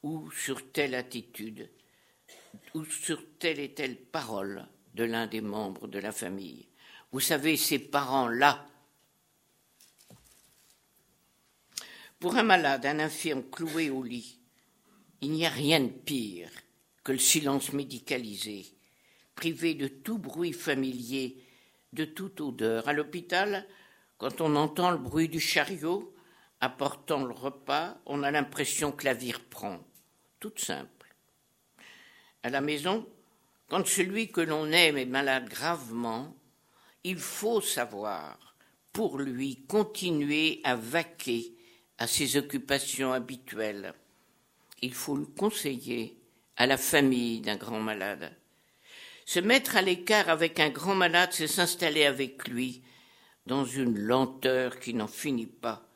ou 0.02 0.30
sur 0.30 0.72
telle 0.72 0.94
attitude 0.94 1.70
ou 2.74 2.84
sur 2.84 3.22
telle 3.38 3.60
et 3.60 3.74
telle 3.74 3.96
parole 3.96 4.66
de 4.94 5.04
l'un 5.04 5.26
des 5.26 5.40
membres 5.40 5.88
de 5.88 5.98
la 5.98 6.12
famille. 6.12 6.68
Vous 7.12 7.20
savez, 7.20 7.56
ces 7.56 7.78
parents-là, 7.78 8.66
pour 12.18 12.36
un 12.36 12.42
malade, 12.42 12.86
un 12.86 13.00
infirme 13.00 13.42
cloué 13.50 13.90
au 13.90 14.02
lit, 14.02 14.38
il 15.20 15.32
n'y 15.32 15.46
a 15.46 15.50
rien 15.50 15.80
de 15.80 15.88
pire 15.88 16.50
que 17.04 17.12
le 17.12 17.18
silence 17.18 17.72
médicalisé 17.72 18.66
privé 19.34 19.74
de 19.74 19.88
tout 19.88 20.18
bruit 20.18 20.52
familier, 20.52 21.42
de 21.92 22.04
toute 22.04 22.40
odeur. 22.40 22.88
À 22.88 22.92
l'hôpital, 22.92 23.66
quand 24.18 24.40
on 24.40 24.54
entend 24.56 24.90
le 24.90 24.98
bruit 24.98 25.28
du 25.28 25.40
chariot 25.40 26.14
apportant 26.60 27.24
le 27.24 27.34
repas, 27.34 27.98
on 28.06 28.22
a 28.22 28.30
l'impression 28.30 28.92
que 28.92 29.04
la 29.04 29.14
vie 29.14 29.32
reprend. 29.32 29.80
Toute 30.38 30.60
simple. 30.60 30.91
À 32.42 32.50
la 32.50 32.60
maison, 32.60 33.06
quand 33.68 33.86
celui 33.86 34.30
que 34.30 34.40
l'on 34.40 34.70
aime 34.72 34.98
est 34.98 35.06
malade 35.06 35.48
gravement, 35.48 36.36
il 37.04 37.18
faut 37.18 37.60
savoir, 37.60 38.56
pour 38.92 39.18
lui, 39.18 39.64
continuer 39.66 40.60
à 40.64 40.76
vaquer 40.76 41.54
à 41.98 42.06
ses 42.06 42.36
occupations 42.36 43.12
habituelles. 43.12 43.94
Il 44.82 44.92
faut 44.92 45.16
le 45.16 45.26
conseiller 45.26 46.18
à 46.56 46.66
la 46.66 46.76
famille 46.76 47.40
d'un 47.40 47.56
grand 47.56 47.80
malade 47.80 48.36
Se 49.24 49.40
mettre 49.40 49.76
à 49.76 49.82
l'écart 49.82 50.28
avec 50.28 50.60
un 50.60 50.70
grand 50.70 50.94
malade, 50.94 51.30
c'est 51.32 51.46
s'installer 51.46 52.04
avec 52.04 52.48
lui 52.48 52.82
dans 53.46 53.64
une 53.64 53.98
lenteur 53.98 54.80
qui 54.80 54.94
n'en 54.94 55.08
finit 55.08 55.46
pas 55.46 55.88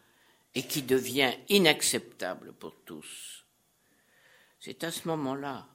et 0.55 0.63
qui 0.63 0.83
devient 0.83 1.33
inacceptable 1.49 2.53
pour 2.53 2.75
tous. 2.85 3.45
C'est 4.61 4.85
à 4.85 4.91
ce 4.91 5.07
moment-là 5.09 5.69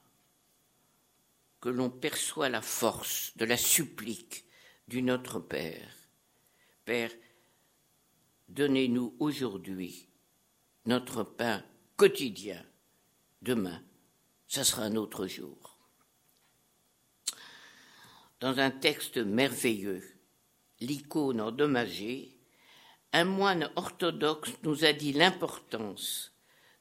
que 1.62 1.70
l'on 1.70 1.92
perçoit 1.92 2.50
la 2.50 2.62
force 2.62 3.38
de 3.38 3.46
la 3.46 3.56
supplique 3.56 4.46
du 4.88 5.04
Notre 5.04 5.40
Père. 5.40 5.96
Père, 6.86 7.12
donnez-nous 8.50 9.16
aujourd'hui 9.20 10.10
notre 10.88 11.24
pain 11.24 11.64
quotidien. 11.96 12.66
Demain, 13.44 13.84
ça 14.48 14.64
sera 14.64 14.84
un 14.84 14.96
autre 14.96 15.28
jour. 15.28 15.78
Dans 18.40 18.58
un 18.58 18.72
texte 18.72 19.18
merveilleux, 19.18 20.04
l'icône 20.80 21.40
endommagée, 21.40 22.40
un 23.14 23.26
moine 23.26 23.70
orthodoxe 23.76 24.52
nous 24.64 24.84
a 24.84 24.94
dit 24.94 25.14
l'importance 25.14 26.34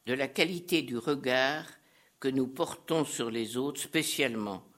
de 0.06 0.14
la 0.14 0.26
qualité 0.26 0.80
du 0.80 0.96
regard 0.96 1.66
que 2.18 2.28
nous 2.28 2.46
portons 2.46 3.04
sur 3.04 3.30
les 3.30 3.58
autres, 3.58 3.80
spécialement 3.80 4.69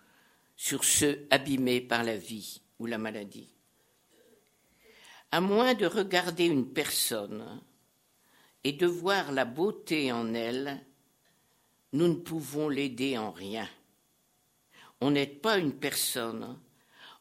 sur 0.62 0.85
ceux 0.85 1.26
abîmés 1.31 1.81
par 1.81 2.04
la 2.04 2.16
vie 2.16 2.61
ou 2.78 2.87
la 2.87 2.97
maladie. 2.97 3.49
À 5.33 5.40
moins 5.40 5.75
de 5.75 5.87
regarder 5.87 6.45
une 6.45 6.73
personne 6.73 7.61
et 8.62 8.71
de 8.71 8.87
voir 8.87 9.33
la 9.33 9.45
beauté 9.45 10.12
en 10.12 10.35
elle, 10.35 10.81
nous 11.92 12.07
ne 12.07 12.14
pouvons 12.14 12.69
l'aider 12.69 13.19
en 13.19 13.33
rien. 13.33 13.69
On 15.00 15.11
n'aide 15.11 15.40
pas 15.40 15.59
une 15.59 15.75
personne 15.75 16.57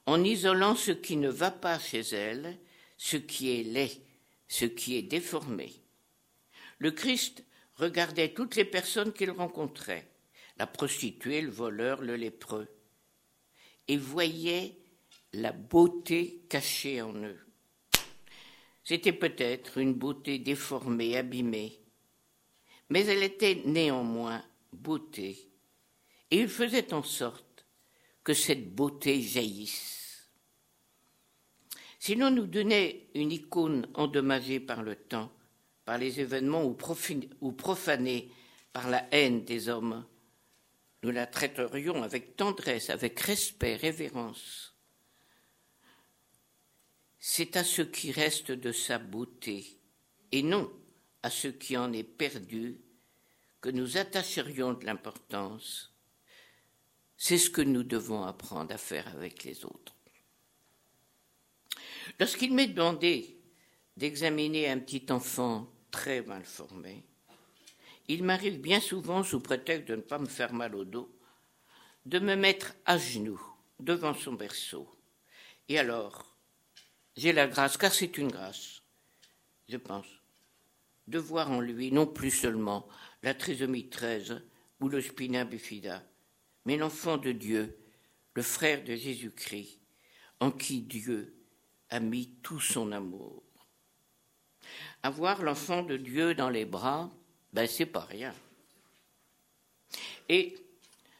en 0.05 0.23
isolant 0.23 0.75
ce 0.75 0.91
qui 0.91 1.17
ne 1.17 1.29
va 1.29 1.49
pas 1.49 1.79
chez 1.79 2.01
elle, 2.01 2.59
ce 2.95 3.17
qui 3.17 3.59
est 3.59 3.63
laid, 3.63 4.03
ce 4.49 4.65
qui 4.65 4.97
est 4.97 5.01
déformé. 5.01 5.73
Le 6.77 6.91
Christ 6.91 7.43
regardait 7.77 8.35
toutes 8.35 8.55
les 8.55 8.65
personnes 8.65 9.13
qu'il 9.13 9.31
rencontrait, 9.31 10.07
la 10.57 10.67
prostituée, 10.67 11.41
le 11.41 11.49
voleur, 11.49 12.03
le 12.03 12.15
lépreux, 12.15 12.67
et 13.91 13.97
voyait 13.97 14.77
la 15.33 15.51
beauté 15.51 16.45
cachée 16.47 17.01
en 17.01 17.13
eux. 17.13 17.39
C'était 18.85 19.11
peut-être 19.11 19.79
une 19.79 19.95
beauté 19.95 20.39
déformée, 20.39 21.17
abîmée, 21.17 21.77
mais 22.89 23.05
elle 23.05 23.21
était 23.21 23.61
néanmoins 23.65 24.45
beauté, 24.71 25.49
et 26.31 26.39
il 26.39 26.47
faisait 26.47 26.93
en 26.93 27.03
sorte 27.03 27.65
que 28.23 28.33
cette 28.33 28.73
beauté 28.73 29.21
jaillisse. 29.21 30.31
Si 31.99 32.15
l'on 32.15 32.31
nous 32.31 32.47
donnait 32.47 33.09
une 33.13 33.33
icône 33.33 33.89
endommagée 33.95 34.61
par 34.61 34.83
le 34.83 34.95
temps, 34.95 35.33
par 35.83 35.97
les 35.97 36.21
événements 36.21 36.63
ou 36.63 37.51
profanée 37.51 38.31
par 38.71 38.89
la 38.89 39.05
haine 39.13 39.43
des 39.43 39.67
hommes, 39.67 40.05
nous 41.03 41.11
la 41.11 41.25
traiterions 41.25 42.03
avec 42.03 42.35
tendresse, 42.35 42.89
avec 42.89 43.19
respect, 43.19 43.75
révérence 43.75 44.71
c'est 47.23 47.55
à 47.55 47.63
ce 47.63 47.83
qui 47.83 48.11
reste 48.11 48.51
de 48.51 48.71
sa 48.71 48.97
beauté, 48.97 49.79
et 50.31 50.41
non 50.41 50.73
à 51.21 51.29
ce 51.29 51.47
qui 51.47 51.77
en 51.77 51.93
est 51.93 52.03
perdu, 52.03 52.81
que 53.61 53.69
nous 53.69 53.97
attacherions 53.97 54.73
de 54.73 54.87
l'importance. 54.87 55.93
C'est 57.15 57.37
ce 57.37 57.51
que 57.51 57.61
nous 57.61 57.83
devons 57.83 58.23
apprendre 58.23 58.73
à 58.73 58.79
faire 58.79 59.07
avec 59.09 59.43
les 59.43 59.63
autres. 59.63 59.95
Lorsqu'il 62.19 62.55
m'est 62.55 62.69
demandé 62.69 63.37
d'examiner 63.95 64.67
un 64.67 64.79
petit 64.79 65.05
enfant 65.11 65.71
très 65.91 66.23
mal 66.23 66.43
formé, 66.43 67.05
il 68.07 68.23
m'arrive 68.23 68.59
bien 68.59 68.79
souvent, 68.79 69.23
sous 69.23 69.39
prétexte 69.39 69.87
de 69.87 69.95
ne 69.95 70.01
pas 70.01 70.19
me 70.19 70.27
faire 70.27 70.53
mal 70.53 70.75
au 70.75 70.85
dos, 70.85 71.13
de 72.05 72.19
me 72.19 72.35
mettre 72.35 72.73
à 72.85 72.97
genoux 72.97 73.41
devant 73.79 74.13
son 74.13 74.33
berceau. 74.33 74.87
Et 75.69 75.79
alors, 75.79 76.35
j'ai 77.15 77.33
la 77.33 77.47
grâce, 77.47 77.77
car 77.77 77.93
c'est 77.93 78.17
une 78.17 78.31
grâce, 78.31 78.81
je 79.69 79.77
pense, 79.77 80.07
de 81.07 81.19
voir 81.19 81.51
en 81.51 81.61
lui 81.61 81.91
non 81.91 82.07
plus 82.07 82.31
seulement 82.31 82.87
la 83.23 83.33
trisomie 83.33 83.89
13 83.89 84.41
ou 84.79 84.89
le 84.89 85.01
spina 85.01 85.45
bifida, 85.45 86.03
mais 86.65 86.77
l'enfant 86.77 87.17
de 87.17 87.31
Dieu, 87.31 87.77
le 88.33 88.41
frère 88.41 88.83
de 88.83 88.95
Jésus-Christ, 88.95 89.79
en 90.39 90.51
qui 90.51 90.81
Dieu 90.81 91.35
a 91.89 91.99
mis 91.99 92.33
tout 92.41 92.59
son 92.59 92.91
amour. 92.91 93.43
Avoir 95.03 95.43
l'enfant 95.43 95.83
de 95.83 95.97
Dieu 95.97 96.33
dans 96.33 96.49
les 96.49 96.65
bras, 96.65 97.11
ben 97.53 97.67
c'est 97.67 97.85
pas 97.85 98.05
rien. 98.05 98.33
Et 100.29 100.57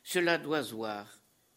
cela 0.04 0.38
doit 0.38 0.63
se 0.63 0.74
voir, 0.74 1.08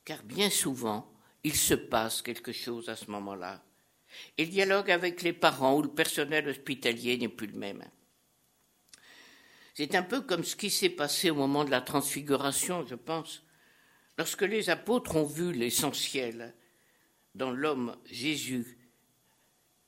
car 0.05 0.23
bien 0.23 0.51
souvent, 0.51 1.11
il 1.43 1.55
se 1.55 1.75
passe 1.75 2.23
quelque 2.23 2.53
chose 2.53 2.89
à 2.89 2.97
ce 2.97 3.11
moment-là. 3.11 3.63
Et 4.39 4.45
le 4.45 4.51
dialogue 4.51 4.91
avec 4.91 5.23
les 5.23 5.33
parents 5.33 5.77
ou 5.77 5.83
le 5.83 5.91
personnel 5.91 6.49
hospitalier 6.49 7.19
n'est 7.19 7.29
plus 7.29 7.49
le 7.49 7.59
même. 7.59 7.85
C'est 9.75 9.95
un 9.97 10.03
peu 10.03 10.21
comme 10.21 10.45
ce 10.45 10.57
qui 10.57 10.71
s'est 10.71 10.91
passé 10.91 11.31
au 11.31 11.35
moment 11.35 11.65
de 11.65 11.71
la 11.71 11.81
transfiguration, 11.81 12.87
je 12.87 12.95
pense, 12.95 13.43
lorsque 14.17 14.43
les 14.43 14.71
apôtres 14.71 15.17
ont 15.17 15.25
vu 15.25 15.53
l'essentiel 15.53 16.55
dans 17.35 17.51
l'homme 17.51 17.97
Jésus 18.07 18.79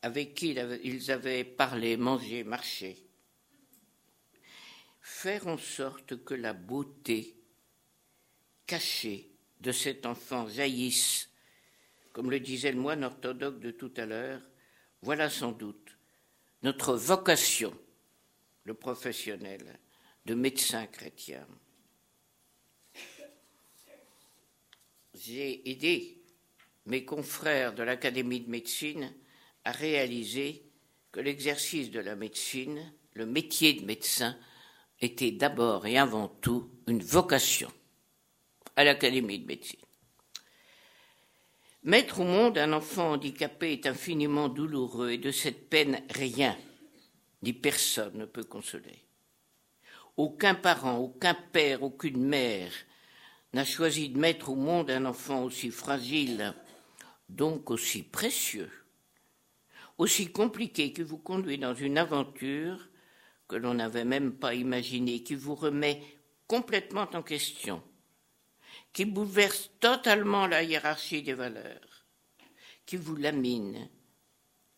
avec 0.02 0.34
qui 0.34 0.56
ils 0.84 1.10
avaient 1.10 1.44
parlé, 1.44 1.96
mangé, 1.96 2.44
marché. 2.44 3.05
Faire 5.08 5.46
en 5.46 5.56
sorte 5.56 6.24
que 6.24 6.34
la 6.34 6.52
beauté 6.52 7.36
cachée 8.66 9.30
de 9.60 9.70
cet 9.70 10.04
enfant 10.04 10.48
jaillisse 10.48 11.30
comme 12.12 12.28
le 12.28 12.40
disait 12.40 12.72
le 12.72 12.80
moine 12.80 13.04
orthodoxe 13.04 13.60
de 13.60 13.70
tout 13.70 13.92
à 13.98 14.04
l'heure, 14.04 14.42
voilà 15.02 15.30
sans 15.30 15.52
doute 15.52 15.96
notre 16.64 16.96
vocation, 16.96 17.72
le 18.64 18.74
professionnel, 18.74 19.78
de 20.24 20.34
médecin 20.34 20.86
chrétien. 20.88 21.46
J'ai 25.14 25.70
aidé 25.70 26.20
mes 26.86 27.04
confrères 27.04 27.76
de 27.76 27.84
l'Académie 27.84 28.40
de 28.40 28.50
médecine 28.50 29.14
à 29.62 29.70
réaliser 29.70 30.64
que 31.12 31.20
l'exercice 31.20 31.92
de 31.92 32.00
la 32.00 32.16
médecine, 32.16 32.92
le 33.12 33.24
métier 33.24 33.74
de 33.74 33.84
médecin, 33.84 34.36
était 35.00 35.32
d'abord 35.32 35.86
et 35.86 35.98
avant 35.98 36.28
tout 36.28 36.70
une 36.86 37.02
vocation 37.02 37.70
à 38.76 38.84
l'Académie 38.84 39.38
de 39.38 39.46
médecine. 39.46 39.80
Mettre 41.82 42.20
au 42.20 42.24
monde 42.24 42.58
un 42.58 42.72
enfant 42.72 43.12
handicapé 43.12 43.72
est 43.72 43.86
infiniment 43.86 44.48
douloureux 44.48 45.10
et 45.10 45.18
de 45.18 45.30
cette 45.30 45.70
peine 45.70 46.02
rien, 46.10 46.56
ni 47.42 47.52
personne 47.52 48.18
ne 48.18 48.24
peut 48.24 48.44
consoler. 48.44 49.04
Aucun 50.16 50.54
parent, 50.54 50.96
aucun 50.96 51.34
père, 51.34 51.82
aucune 51.82 52.24
mère 52.24 52.72
n'a 53.52 53.64
choisi 53.64 54.08
de 54.08 54.18
mettre 54.18 54.50
au 54.50 54.56
monde 54.56 54.90
un 54.90 55.04
enfant 55.04 55.44
aussi 55.44 55.70
fragile, 55.70 56.54
donc 57.28 57.70
aussi 57.70 58.02
précieux, 58.02 58.70
aussi 59.98 60.32
compliqué 60.32 60.92
qui 60.92 61.02
vous 61.02 61.18
conduit 61.18 61.58
dans 61.58 61.74
une 61.74 61.98
aventure 61.98 62.88
que 63.48 63.56
l'on 63.56 63.74
n'avait 63.74 64.04
même 64.04 64.32
pas 64.32 64.54
imaginée, 64.54 65.22
qui 65.22 65.34
vous 65.34 65.54
remet 65.54 66.02
complètement 66.46 67.08
en 67.12 67.22
question 67.22 67.82
qui 68.96 69.04
bouleverse 69.04 69.70
totalement 69.78 70.46
la 70.46 70.62
hiérarchie 70.62 71.20
des 71.20 71.34
valeurs, 71.34 72.06
qui 72.86 72.96
vous 72.96 73.14
lamine, 73.14 73.90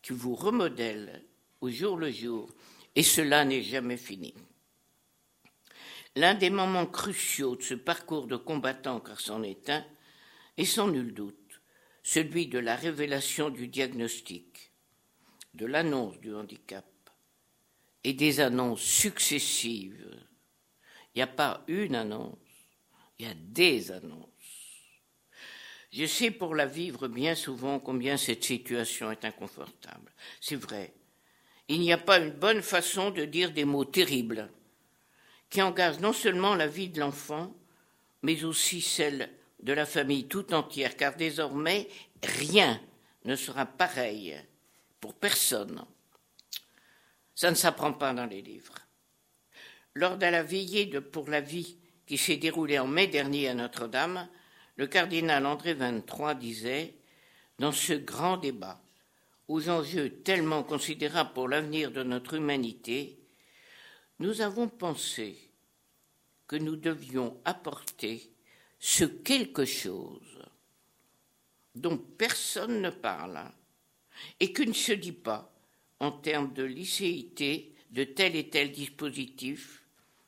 qui 0.01 0.11
vous 0.11 0.35
remodèle 0.35 1.23
au 1.61 1.69
jour 1.69 1.95
le 1.95 2.11
jour, 2.11 2.49
et 2.97 3.03
cela 3.03 3.45
n'est 3.45 3.61
jamais 3.61 3.95
fini. 3.95 4.33
L'un 6.17 6.33
des 6.33 6.49
moments 6.49 6.85
cruciaux 6.85 7.55
de 7.55 7.61
ce 7.61 7.75
parcours 7.75 8.27
de 8.27 8.35
combattant, 8.35 8.99
car 8.99 9.21
c'en 9.21 9.41
est 9.41 9.69
un, 9.69 9.85
est 10.57 10.65
sans 10.65 10.89
nul 10.89 11.13
doute 11.13 11.61
celui 12.03 12.47
de 12.47 12.59
la 12.59 12.75
révélation 12.75 13.49
du 13.49 13.69
diagnostic, 13.69 14.73
de 15.53 15.65
l'annonce 15.65 16.19
du 16.19 16.35
handicap 16.35 16.85
et 18.03 18.13
des 18.13 18.39
annonces 18.39 18.81
successives. 18.81 20.05
Il 21.13 21.19
n'y 21.19 21.21
a 21.23 21.27
pas 21.27 21.63
une 21.67 21.95
annonce, 21.95 22.37
il 23.17 23.27
y 23.27 23.29
a 23.29 23.33
des 23.33 23.91
annonces. 23.91 24.27
Je 25.91 26.05
sais 26.05 26.31
pour 26.31 26.53
la 26.53 26.67
vivre 26.67 27.07
bien 27.07 27.33
souvent 27.33 27.79
combien 27.79 28.15
cette 28.15 28.43
situation 28.43 29.11
est 29.11 29.25
inconfortable. 29.25 30.11
C'est 30.39 30.55
vrai. 30.55 30.93
Il 31.67 31.79
n'y 31.79 31.93
a 31.93 31.97
pas 31.97 32.19
une 32.19 32.31
bonne 32.31 32.61
façon 32.61 33.09
de 33.11 33.25
dire 33.25 33.51
des 33.51 33.65
mots 33.65 33.85
terribles 33.85 34.51
qui 35.49 35.61
engagent 35.61 35.99
non 35.99 36.13
seulement 36.13 36.55
la 36.55 36.67
vie 36.67 36.89
de 36.89 36.99
l'enfant, 36.99 37.55
mais 38.21 38.43
aussi 38.43 38.81
celle 38.81 39.31
de 39.61 39.73
la 39.73 39.85
famille 39.85 40.27
tout 40.27 40.53
entière, 40.53 40.95
car 40.95 41.15
désormais 41.15 41.87
rien 42.23 42.79
ne 43.25 43.35
sera 43.35 43.65
pareil 43.65 44.35
pour 45.01 45.15
personne. 45.15 45.83
Ça 47.39 47.49
ne 47.49 47.55
s'apprend 47.55 47.93
pas 47.93 48.13
dans 48.13 48.25
les 48.25 48.41
livres. 48.41 48.75
Lors 49.93 50.17
de 50.17 50.25
la 50.25 50.43
veillée 50.43 50.87
de 50.87 50.99
pour 50.99 51.29
la 51.29 51.39
vie 51.39 51.77
qui 52.05 52.17
s'est 52.17 52.35
déroulée 52.35 52.79
en 52.79 52.85
mai 52.85 53.07
dernier 53.07 53.47
à 53.47 53.53
Notre-Dame, 53.53 54.27
le 54.75 54.87
cardinal 54.87 55.45
André 55.45 55.73
XXIII 55.73 56.35
disait 56.37 56.95
Dans 57.57 57.71
ce 57.71 57.93
grand 57.93 58.35
débat, 58.35 58.83
aux 59.47 59.69
enjeux 59.69 60.15
tellement 60.21 60.63
considérables 60.63 61.31
pour 61.31 61.47
l'avenir 61.47 61.91
de 61.91 62.03
notre 62.03 62.33
humanité, 62.33 63.17
nous 64.19 64.41
avons 64.41 64.67
pensé 64.67 65.37
que 66.45 66.57
nous 66.57 66.75
devions 66.75 67.39
apporter 67.45 68.33
ce 68.79 69.05
quelque 69.05 69.63
chose 69.63 70.43
dont 71.73 71.97
personne 71.97 72.81
ne 72.81 72.89
parle 72.89 73.49
et 74.41 74.51
qui 74.51 74.67
ne 74.67 74.73
se 74.73 74.91
dit 74.91 75.13
pas 75.13 75.55
en 75.99 76.11
termes 76.11 76.53
de 76.53 76.63
licéité 76.63 77.73
de 77.91 78.03
tel 78.03 78.35
et 78.35 78.49
tel 78.49 78.71
dispositif, 78.71 79.83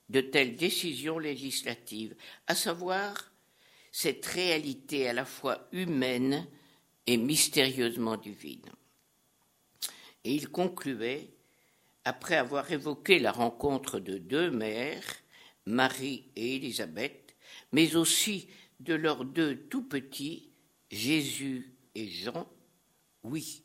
de 0.09 0.21
telle 0.21 0.55
décision 0.55 1.19
législative, 1.19 2.15
à 2.47 2.55
savoir 2.55 3.31
cette 3.91 4.25
réalité 4.25 5.07
à 5.07 5.13
la 5.13 5.25
fois 5.25 5.67
humaine 5.71 6.47
et 7.07 7.17
mystérieusement 7.17 8.17
divine. 8.17 8.69
Et 10.23 10.33
il 10.33 10.49
concluait, 10.49 11.29
après 12.03 12.35
avoir 12.35 12.71
évoqué 12.71 13.19
la 13.19 13.31
rencontre 13.31 13.99
de 13.99 14.17
deux 14.17 14.49
mères, 14.49 15.05
Marie 15.65 16.25
et 16.35 16.55
Élisabeth, 16.55 17.35
mais 17.71 17.95
aussi 17.95 18.47
de 18.79 18.93
leurs 18.93 19.25
deux 19.25 19.67
tout 19.67 19.83
petits, 19.83 20.49
Jésus 20.89 21.75
et 21.95 22.07
Jean, 22.07 22.47
oui, 23.23 23.63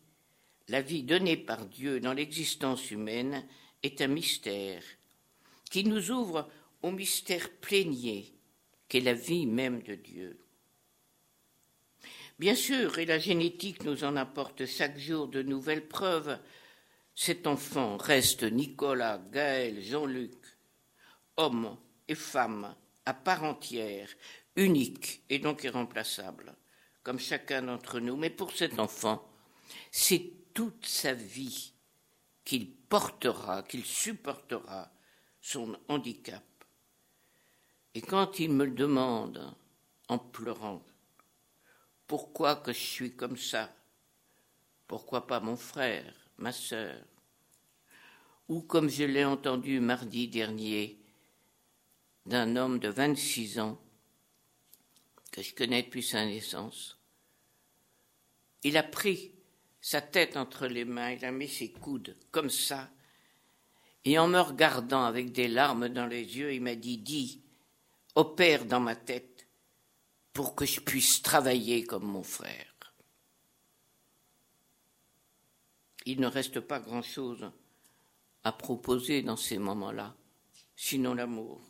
la 0.69 0.81
vie 0.81 1.03
donnée 1.03 1.37
par 1.37 1.67
Dieu 1.67 2.01
dans 2.01 2.13
l'existence 2.13 2.91
humaine 2.91 3.47
est 3.83 4.01
un 4.01 4.09
mystère 4.09 4.83
qui 5.71 5.85
nous 5.85 6.11
ouvre 6.11 6.49
au 6.83 6.91
mystère 6.91 7.51
plénier 7.61 8.33
qu'est 8.89 9.01
la 9.01 9.15
vie 9.15 9.47
même 9.47 9.83
de 9.83 9.95
Dieu. 9.95 10.39
Bien 12.39 12.55
sûr, 12.55 12.99
et 12.99 13.07
la 13.07 13.19
génétique 13.19 13.85
nous 13.85 14.05
en 14.05 14.17
apporte 14.17 14.67
chaque 14.67 14.99
jour 14.99 15.29
de 15.29 15.43
nouvelles 15.43 15.89
preuves, 15.89 16.39
cet 17.15 17.47
enfant 17.47 17.97
reste 17.97 18.43
Nicolas, 18.43 19.19
Gaël, 19.33 19.83
Jean-Luc, 19.83 20.35
homme 21.39 21.79
et 22.09 22.15
femme 22.15 22.75
à 23.07 23.15
part 23.15 23.45
entière, 23.45 24.09
unique 24.55 25.23
et 25.31 25.39
donc 25.39 25.65
irremplaçable, 25.65 26.55
comme 27.03 27.19
chacun 27.19 27.63
d'entre 27.63 28.01
nous. 28.01 28.17
Mais 28.17 28.31
pour 28.31 28.53
cet 28.53 28.79
enfant, 28.79 29.27
c'est 29.91 30.33
toute 30.57 30.87
sa 30.87 31.13
vie 31.13 31.75
qu'il 32.43 32.73
portera, 32.73 33.63
qu'il 33.63 33.85
supportera 33.85 34.91
son 35.43 35.79
handicap. 35.87 36.43
Et 37.95 38.01
quand 38.01 38.39
il 38.39 38.53
me 38.53 38.67
demande, 38.67 39.55
en 40.09 40.19
pleurant, 40.19 40.83
pourquoi 42.07 42.57
que 42.57 42.73
je 42.73 42.81
suis 42.81 43.15
comme 43.15 43.37
ça, 43.37 43.71
pourquoi 44.87 45.27
pas 45.27 45.41
mon 45.41 45.59
frère, 45.59 46.15
ma 46.39 46.53
sœur, 46.53 47.05
ou 48.49 48.63
comme 48.63 48.89
je 48.89 49.05
l'ai 49.05 49.27
entendu 49.27 49.79
mardi 49.79 50.27
dernier 50.27 50.99
d'un 52.25 52.57
homme 52.57 52.79
de 52.79 52.89
26 52.89 53.59
ans 53.59 53.79
que 55.33 55.43
je 55.43 55.55
connais 55.55 55.83
depuis 55.83 56.03
sa 56.03 56.25
naissance. 56.25 56.99
Il 58.63 58.79
a 58.79 58.83
pris 58.83 59.36
sa 59.87 60.01
tête 60.01 60.37
entre 60.37 60.67
les 60.67 60.85
mains, 60.85 61.13
il 61.13 61.25
a 61.25 61.31
mis 61.31 61.47
ses 61.47 61.71
coudes 61.71 62.17
comme 62.33 62.51
ça, 62.51 62.91
et 64.05 64.19
en 64.19 64.27
me 64.27 64.41
regardant 64.41 65.05
avec 65.05 65.31
des 65.31 65.47
larmes 65.47 65.89
dans 65.89 66.07
les 66.07 66.37
yeux, 66.37 66.53
il 66.53 66.61
m'a 66.61 66.75
dit 66.75 66.99
Dis, 66.99 67.41
opère 68.17 68.65
dans 68.65 68.81
ma 68.81 68.97
tête 68.97 69.47
pour 70.33 70.57
que 70.57 70.67
je 70.67 70.81
puisse 70.81 71.23
travailler 71.23 71.85
comme 71.85 72.03
mon 72.03 72.25
frère. 72.25 72.75
Il 76.05 76.21
ne 76.21 76.27
reste 76.27 76.59
pas 76.59 76.81
grand-chose 76.81 77.49
à 78.43 78.51
proposer 78.51 79.23
dans 79.23 79.37
ces 79.37 79.59
moments-là, 79.59 80.17
sinon 80.75 81.15
l'amour. 81.15 81.61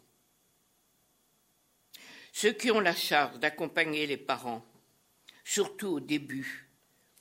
Ceux 2.32 2.52
qui 2.52 2.70
ont 2.70 2.80
la 2.80 2.94
charge 2.94 3.38
d'accompagner 3.40 4.06
les 4.06 4.16
parents, 4.16 4.64
surtout 5.44 5.88
au 5.88 6.00
début, 6.00 6.65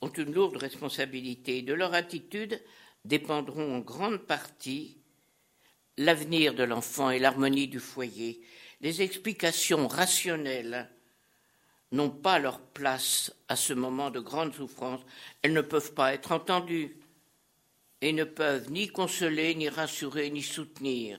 ont 0.00 0.10
une 0.10 0.32
lourde 0.32 0.56
responsabilité. 0.56 1.62
De 1.62 1.74
leur 1.74 1.94
attitude 1.94 2.62
dépendront 3.04 3.76
en 3.76 3.80
grande 3.80 4.18
partie 4.18 4.98
l'avenir 5.96 6.54
de 6.54 6.64
l'enfant 6.64 7.10
et 7.10 7.18
l'harmonie 7.18 7.68
du 7.68 7.80
foyer. 7.80 8.40
Les 8.80 9.02
explications 9.02 9.88
rationnelles 9.88 10.90
n'ont 11.92 12.10
pas 12.10 12.38
leur 12.38 12.60
place 12.60 13.32
à 13.48 13.56
ce 13.56 13.72
moment 13.72 14.10
de 14.10 14.20
grande 14.20 14.54
souffrance. 14.54 15.00
Elles 15.42 15.52
ne 15.52 15.60
peuvent 15.62 15.94
pas 15.94 16.12
être 16.12 16.32
entendues 16.32 16.98
et 18.02 18.12
ne 18.12 18.24
peuvent 18.24 18.70
ni 18.70 18.88
consoler, 18.88 19.54
ni 19.54 19.68
rassurer, 19.68 20.30
ni 20.30 20.42
soutenir. 20.42 21.18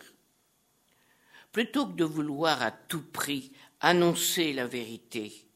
Plutôt 1.52 1.88
que 1.88 1.94
de 1.94 2.04
vouloir 2.04 2.62
à 2.62 2.72
tout 2.72 3.02
prix 3.02 3.52
annoncer 3.80 4.54
la 4.54 4.68
vérité, 4.68 5.48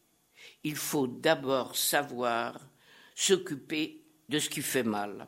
il 0.64 0.76
faut 0.76 1.08
d'abord 1.08 1.76
savoir 1.76 2.60
s'occuper 3.22 4.02
de 4.30 4.40
ce 4.40 4.50
qui 4.50 4.64
fait 4.64 4.82
mal. 4.84 5.28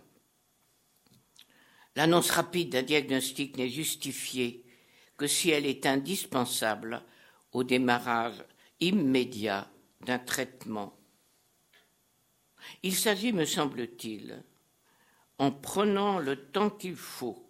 L'annonce 1.95 2.31
rapide 2.31 2.69
d'un 2.69 2.81
diagnostic 2.81 3.55
n'est 3.55 3.69
justifiée 3.69 4.65
que 5.15 5.27
si 5.27 5.51
elle 5.51 5.67
est 5.67 5.85
indispensable 5.85 7.03
au 7.51 7.63
démarrage 7.63 8.43
immédiat 8.79 9.69
d'un 10.01 10.17
traitement. 10.17 10.97
Il 12.81 12.95
s'agit, 12.95 13.31
me 13.31 13.45
semble-t-il, 13.45 14.41
en 15.37 15.51
prenant 15.51 16.17
le 16.17 16.47
temps 16.49 16.71
qu'il 16.71 16.95
faut, 16.95 17.47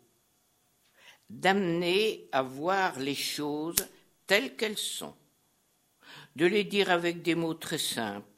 d'amener 1.30 2.28
à 2.34 2.42
voir 2.42 3.00
les 3.00 3.16
choses 3.16 3.88
telles 4.28 4.58
qu'elles 4.58 4.78
sont, 4.78 5.16
de 6.36 6.46
les 6.46 6.66
dire 6.66 6.92
avec 6.92 7.22
des 7.22 7.36
mots 7.36 7.54
très 7.54 7.78
simples, 7.78 8.33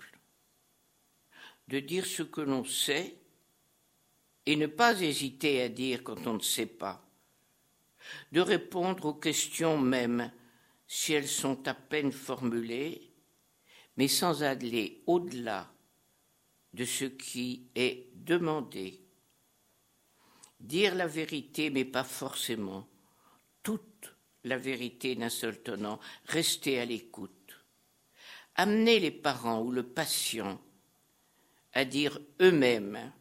de 1.68 1.80
dire 1.80 2.06
ce 2.06 2.24
que 2.24 2.42
l'on 2.42 2.64
sait 2.64 3.18
et 4.46 4.56
ne 4.56 4.68
pas 4.68 5.02
hésiter 5.02 5.62
à 5.62 5.70
dire 5.70 6.04
quand 6.04 6.28
on 6.28 6.36
ne 6.36 6.40
sait 6.40 6.66
pas, 6.66 7.04
de 8.32 8.42
répondre 8.42 9.06
aux 9.06 9.14
questions 9.16 9.78
même 9.78 10.32
si 10.88 11.14
elles 11.14 11.28
sont 11.28 11.68
à 11.68 11.74
peine 11.74 12.12
formulées, 12.12 13.12
mais 13.98 14.08
sans 14.08 14.44
aller 14.44 15.02
au-delà 15.08 15.72
de 16.74 16.86
ce 16.86 17.06
qui 17.06 17.68
est 17.74 18.10
demandé. 18.14 19.02
Dire 20.60 20.94
la 20.96 21.08
vérité, 21.08 21.70
mais 21.70 21.86
pas 21.86 22.04
forcément 22.04 22.88
toute 23.64 24.16
la 24.44 24.58
vérité 24.58 25.16
d'un 25.16 25.30
seul 25.30 25.62
tenant, 25.64 26.00
rester 26.26 26.80
à 26.80 26.86
l'écoute. 26.86 27.32
Amener 28.56 29.00
les 29.00 29.12
parents 29.12 29.62
ou 29.62 29.72
le 29.72 29.84
patient 29.84 30.62
à 31.76 31.86
dire 31.86 32.20
eux-mêmes 32.42 33.12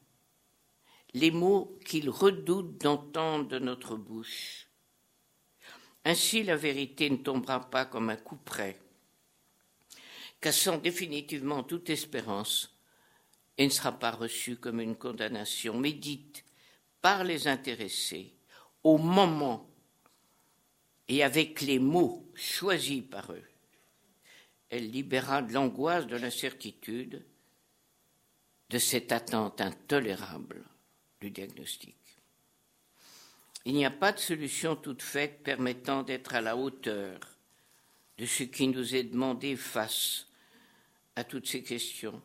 les 1.12 1.30
mots 1.30 1.78
qu'ils 1.84 2.10
redoutent 2.10 2.78
d'entendre 2.78 3.46
de 3.48 3.58
notre 3.58 3.96
bouche. 3.96 4.68
Ainsi 6.04 6.42
la 6.42 6.56
vérité 6.56 7.08
ne 7.10 7.16
tombera 7.16 7.70
pas 7.70 7.84
comme 7.84 8.10
un 8.10 8.16
coup 8.16 8.36
près, 8.36 8.80
cassant 10.40 10.78
définitivement 10.78 11.62
toute 11.62 11.90
espérance, 11.90 12.70
et 13.56 13.64
ne 13.64 13.70
sera 13.70 13.92
pas 13.92 14.10
reçue 14.10 14.56
comme 14.56 14.80
une 14.80 14.96
condamnation, 14.96 15.78
mais 15.78 15.92
dite 15.92 16.44
par 17.00 17.22
les 17.22 17.46
intéressés 17.46 18.32
au 18.82 18.98
moment 18.98 19.70
et 21.06 21.22
avec 21.22 21.60
les 21.60 21.78
mots 21.78 22.28
choisis 22.34 23.02
par 23.02 23.32
eux. 23.32 23.44
Elle 24.70 24.90
libéra 24.90 25.42
de 25.42 25.52
l'angoisse, 25.52 26.06
de 26.06 26.16
l'incertitude, 26.16 27.24
de 28.74 28.80
cette 28.80 29.12
attente 29.12 29.60
intolérable 29.60 30.64
du 31.20 31.30
diagnostic. 31.30 31.94
Il 33.64 33.74
n'y 33.74 33.86
a 33.86 33.90
pas 33.92 34.10
de 34.10 34.18
solution 34.18 34.74
toute 34.74 35.00
faite 35.00 35.44
permettant 35.44 36.02
d'être 36.02 36.34
à 36.34 36.40
la 36.40 36.56
hauteur 36.56 37.20
de 38.18 38.26
ce 38.26 38.42
qui 38.42 38.66
nous 38.66 38.96
est 38.96 39.04
demandé 39.04 39.54
face 39.54 40.26
à 41.14 41.22
toutes 41.22 41.46
ces 41.46 41.62
questions. 41.62 42.20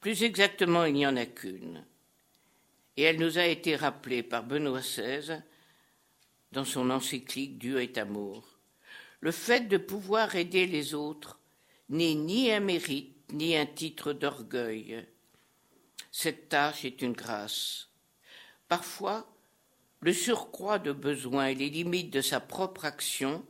Plus 0.00 0.24
exactement, 0.24 0.84
il 0.84 0.94
n'y 0.94 1.06
en 1.06 1.16
a 1.16 1.26
qu'une. 1.26 1.84
Et 2.96 3.04
elle 3.04 3.20
nous 3.20 3.38
a 3.38 3.46
été 3.46 3.76
rappelée 3.76 4.24
par 4.24 4.42
Benoît 4.42 4.80
XVI 4.80 5.44
dans 6.50 6.64
son 6.64 6.90
encyclique 6.90 7.56
Dieu 7.56 7.80
est 7.80 7.98
amour. 7.98 8.58
Le 9.20 9.30
fait 9.30 9.68
de 9.68 9.76
pouvoir 9.76 10.34
aider 10.34 10.66
les 10.66 10.92
autres 10.92 11.38
n'est 11.88 12.16
ni 12.16 12.50
un 12.50 12.58
mérite, 12.58 13.32
ni 13.32 13.56
un 13.56 13.66
titre 13.66 14.12
d'orgueil. 14.12 15.06
Cette 16.16 16.48
tâche 16.48 16.84
est 16.84 17.02
une 17.02 17.12
grâce. 17.12 17.88
Parfois, 18.68 19.28
le 19.98 20.12
surcroît 20.12 20.78
de 20.78 20.92
besoins 20.92 21.46
et 21.46 21.56
les 21.56 21.68
limites 21.68 22.12
de 22.12 22.20
sa 22.20 22.38
propre 22.38 22.84
action 22.84 23.44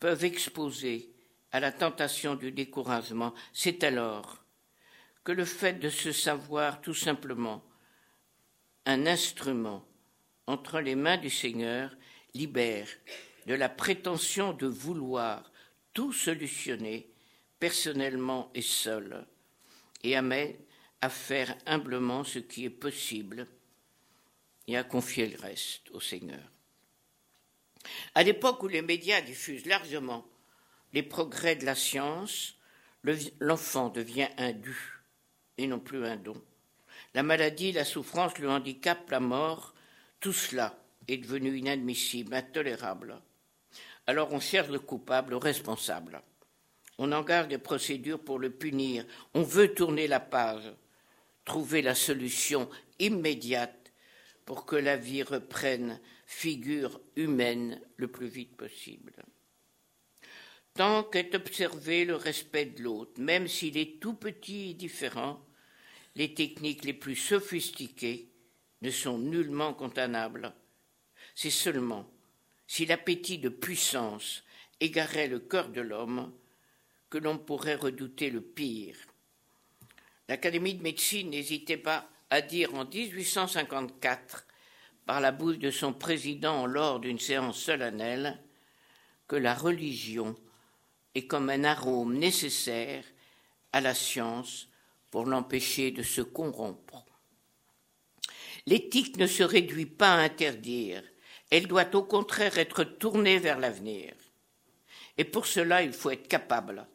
peuvent 0.00 0.24
exposer 0.24 1.12
à 1.52 1.60
la 1.60 1.70
tentation 1.70 2.34
du 2.34 2.50
découragement. 2.50 3.34
C'est 3.52 3.84
alors 3.84 4.42
que 5.22 5.32
le 5.32 5.44
fait 5.44 5.74
de 5.74 5.90
se 5.90 6.12
savoir 6.12 6.80
tout 6.80 6.94
simplement 6.94 7.62
un 8.86 9.06
instrument 9.06 9.84
entre 10.46 10.80
les 10.80 10.94
mains 10.94 11.18
du 11.18 11.28
Seigneur 11.28 11.94
libère 12.32 12.88
de 13.46 13.52
la 13.52 13.68
prétention 13.68 14.54
de 14.54 14.66
vouloir 14.66 15.52
tout 15.92 16.14
solutionner 16.14 17.10
personnellement 17.60 18.50
et 18.54 18.62
seul, 18.62 19.26
et 20.02 20.16
à 21.02 21.10
faire 21.10 21.54
humblement 21.66 22.24
ce 22.24 22.38
qui 22.38 22.64
est 22.64 22.70
possible 22.70 23.46
et 24.66 24.76
à 24.76 24.84
confier 24.84 25.26
le 25.26 25.38
reste 25.38 25.90
au 25.90 26.00
Seigneur. 26.00 26.40
À 28.14 28.22
l'époque 28.22 28.62
où 28.62 28.68
les 28.68 28.82
médias 28.82 29.20
diffusent 29.20 29.66
largement 29.66 30.24
les 30.92 31.02
progrès 31.02 31.56
de 31.56 31.64
la 31.64 31.74
science, 31.74 32.54
l'enfant 33.40 33.88
devient 33.88 34.28
un 34.36 34.52
dû 34.52 34.76
et 35.58 35.66
non 35.66 35.80
plus 35.80 36.06
un 36.06 36.16
don. 36.16 36.40
La 37.14 37.22
maladie, 37.22 37.72
la 37.72 37.84
souffrance, 37.84 38.38
le 38.38 38.50
handicap, 38.50 39.10
la 39.10 39.20
mort, 39.20 39.74
tout 40.20 40.32
cela 40.32 40.78
est 41.08 41.18
devenu 41.18 41.56
inadmissible, 41.56 42.34
intolérable. 42.34 43.20
Alors 44.06 44.32
on 44.32 44.40
cherche 44.40 44.68
le 44.68 44.78
coupable, 44.78 45.30
le 45.30 45.36
responsable. 45.36 46.22
On 46.98 47.10
engage 47.12 47.48
des 47.48 47.58
procédures 47.58 48.20
pour 48.20 48.38
le 48.38 48.50
punir. 48.50 49.04
On 49.34 49.42
veut 49.42 49.74
tourner 49.74 50.06
la 50.06 50.20
page, 50.20 50.72
trouver 51.44 51.82
la 51.82 51.94
solution 51.94 52.68
immédiate 52.98 53.92
pour 54.44 54.66
que 54.66 54.76
la 54.76 54.96
vie 54.96 55.22
reprenne 55.22 56.00
figure 56.26 57.00
humaine 57.16 57.80
le 57.96 58.08
plus 58.08 58.26
vite 58.26 58.56
possible. 58.56 59.12
Tant 60.74 61.04
qu'est 61.04 61.34
observé 61.34 62.04
le 62.04 62.16
respect 62.16 62.66
de 62.66 62.82
l'autre, 62.82 63.20
même 63.20 63.46
s'il 63.46 63.76
est 63.76 64.00
tout 64.00 64.14
petit 64.14 64.70
et 64.70 64.74
différent, 64.74 65.44
les 66.14 66.34
techniques 66.34 66.84
les 66.84 66.94
plus 66.94 67.16
sophistiquées 67.16 68.30
ne 68.80 68.90
sont 68.90 69.18
nullement 69.18 69.74
condamnables. 69.74 70.54
C'est 71.34 71.50
seulement 71.50 72.10
si 72.66 72.86
l'appétit 72.86 73.38
de 73.38 73.50
puissance 73.50 74.44
égarait 74.80 75.28
le 75.28 75.40
cœur 75.40 75.68
de 75.68 75.80
l'homme 75.80 76.32
que 77.10 77.18
l'on 77.18 77.38
pourrait 77.38 77.74
redouter 77.74 78.30
le 78.30 78.40
pire. 78.40 78.96
L'Académie 80.28 80.74
de 80.74 80.82
médecine 80.82 81.30
n'hésitait 81.30 81.76
pas 81.76 82.08
à 82.30 82.40
dire 82.40 82.74
en 82.74 82.84
1854, 82.84 84.46
par 85.04 85.20
la 85.20 85.32
bouche 85.32 85.58
de 85.58 85.70
son 85.70 85.92
président 85.92 86.66
lors 86.66 87.00
d'une 87.00 87.18
séance 87.18 87.58
solennelle, 87.58 88.40
que 89.26 89.36
la 89.36 89.54
religion 89.54 90.36
est 91.14 91.26
comme 91.26 91.50
un 91.50 91.64
arôme 91.64 92.16
nécessaire 92.16 93.04
à 93.72 93.80
la 93.80 93.94
science 93.94 94.68
pour 95.10 95.26
l'empêcher 95.26 95.90
de 95.90 96.02
se 96.02 96.22
corrompre. 96.22 97.04
L'éthique 98.66 99.16
ne 99.16 99.26
se 99.26 99.42
réduit 99.42 99.86
pas 99.86 100.14
à 100.14 100.20
interdire, 100.20 101.02
elle 101.50 101.66
doit 101.66 101.94
au 101.94 102.04
contraire 102.04 102.56
être 102.56 102.84
tournée 102.84 103.38
vers 103.38 103.58
l'avenir. 103.58 104.14
Et 105.18 105.24
pour 105.24 105.46
cela, 105.46 105.82
il 105.82 105.92
faut 105.92 106.10
être 106.10 106.28
capable 106.28 106.86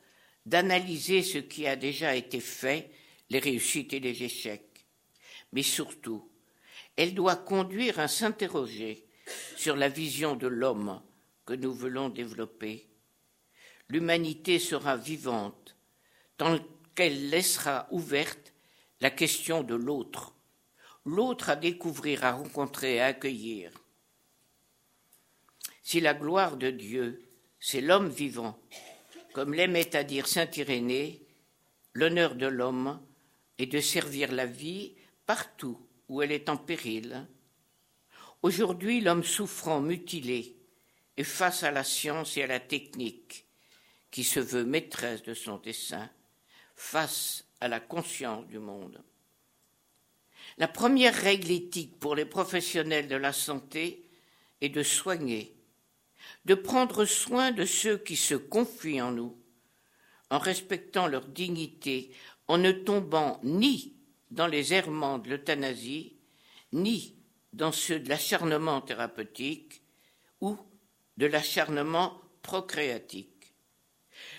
d'analyser 0.45 1.21
ce 1.21 1.37
qui 1.37 1.67
a 1.67 1.75
déjà 1.75 2.15
été 2.15 2.39
fait, 2.39 2.89
les 3.29 3.39
réussites 3.39 3.93
et 3.93 3.99
les 3.99 4.23
échecs. 4.23 4.85
Mais 5.51 5.63
surtout, 5.63 6.29
elle 6.95 7.13
doit 7.13 7.35
conduire 7.35 7.99
à 7.99 8.07
s'interroger 8.07 9.05
sur 9.55 9.75
la 9.75 9.89
vision 9.89 10.35
de 10.35 10.47
l'homme 10.47 11.01
que 11.45 11.53
nous 11.53 11.73
voulons 11.73 12.09
développer. 12.09 12.89
L'humanité 13.89 14.59
sera 14.59 14.97
vivante 14.97 15.75
tant 16.37 16.59
qu'elle 16.95 17.29
laissera 17.29 17.87
ouverte 17.91 18.53
la 18.99 19.11
question 19.11 19.63
de 19.63 19.75
l'autre, 19.75 20.35
l'autre 21.05 21.49
à 21.49 21.55
découvrir, 21.55 22.25
à 22.25 22.33
rencontrer, 22.33 22.99
à 22.99 23.07
accueillir. 23.07 23.71
Si 25.83 26.01
la 26.01 26.13
gloire 26.13 26.57
de 26.57 26.69
Dieu, 26.69 27.29
c'est 27.59 27.81
l'homme 27.81 28.09
vivant, 28.09 28.59
comme 29.33 29.53
l'aimait 29.53 29.95
à 29.95 30.03
dire 30.03 30.27
saint 30.27 30.49
Irénée, 30.55 31.25
l'honneur 31.93 32.35
de 32.35 32.47
l'homme 32.47 32.99
est 33.57 33.65
de 33.65 33.79
servir 33.79 34.31
la 34.31 34.45
vie 34.45 34.93
partout 35.25 35.79
où 36.09 36.21
elle 36.21 36.31
est 36.31 36.49
en 36.49 36.57
péril. 36.57 37.27
Aujourd'hui, 38.41 39.01
l'homme 39.01 39.23
souffrant, 39.23 39.81
mutilé, 39.81 40.55
est 41.17 41.23
face 41.23 41.63
à 41.63 41.71
la 41.71 41.83
science 41.83 42.37
et 42.37 42.43
à 42.43 42.47
la 42.47 42.59
technique, 42.59 43.45
qui 44.11 44.23
se 44.23 44.39
veut 44.39 44.63
maîtresse 44.63 45.23
de 45.23 45.33
son 45.33 45.57
dessein, 45.57 46.09
face 46.75 47.45
à 47.59 47.67
la 47.67 47.79
conscience 47.79 48.45
du 48.47 48.59
monde. 48.59 49.03
La 50.57 50.67
première 50.67 51.15
règle 51.15 51.51
éthique 51.51 51.99
pour 51.99 52.15
les 52.15 52.25
professionnels 52.25 53.07
de 53.07 53.15
la 53.15 53.33
santé 53.33 54.03
est 54.61 54.69
de 54.69 54.83
soigner, 54.83 55.55
de 56.45 56.55
prendre 56.55 57.05
soin 57.05 57.51
de 57.51 57.65
ceux 57.65 57.97
qui 57.97 58.15
se 58.15 58.35
confient 58.35 59.01
en 59.01 59.11
nous, 59.11 59.37
en 60.29 60.39
respectant 60.39 61.07
leur 61.07 61.25
dignité, 61.25 62.11
en 62.47 62.57
ne 62.57 62.71
tombant 62.71 63.39
ni 63.43 63.95
dans 64.31 64.47
les 64.47 64.73
errements 64.73 65.19
de 65.19 65.29
l'euthanasie, 65.29 66.17
ni 66.71 67.15
dans 67.53 67.71
ceux 67.71 67.99
de 67.99 68.09
l'acharnement 68.09 68.81
thérapeutique 68.81 69.81
ou 70.41 70.57
de 71.17 71.25
l'acharnement 71.25 72.21
procréatique. 72.41 73.53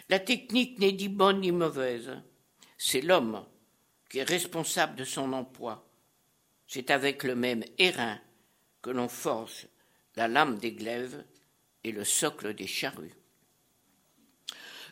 La 0.09 0.19
technique 0.19 0.79
n'est 0.79 0.93
ni 0.93 1.09
bonne 1.09 1.41
ni 1.41 1.53
mauvaise, 1.53 2.11
c'est 2.77 3.01
l'homme 3.01 3.45
qui 4.09 4.19
est 4.19 4.29
responsable 4.29 4.97
de 4.97 5.05
son 5.05 5.33
emploi. 5.33 5.87
C'est 6.67 6.91
avec 6.91 7.25
le 7.25 7.35
même 7.35 7.65
airain 7.79 8.21
que 8.83 8.91
l'on 8.91 9.09
forge 9.09 9.67
la 10.17 10.29
lame 10.29 10.59
des 10.59 10.73
glaives 10.73 11.25
et 11.85 11.93
le 11.93 12.05
socle 12.05 12.55
des 12.55 12.67
charrues. 12.67 13.15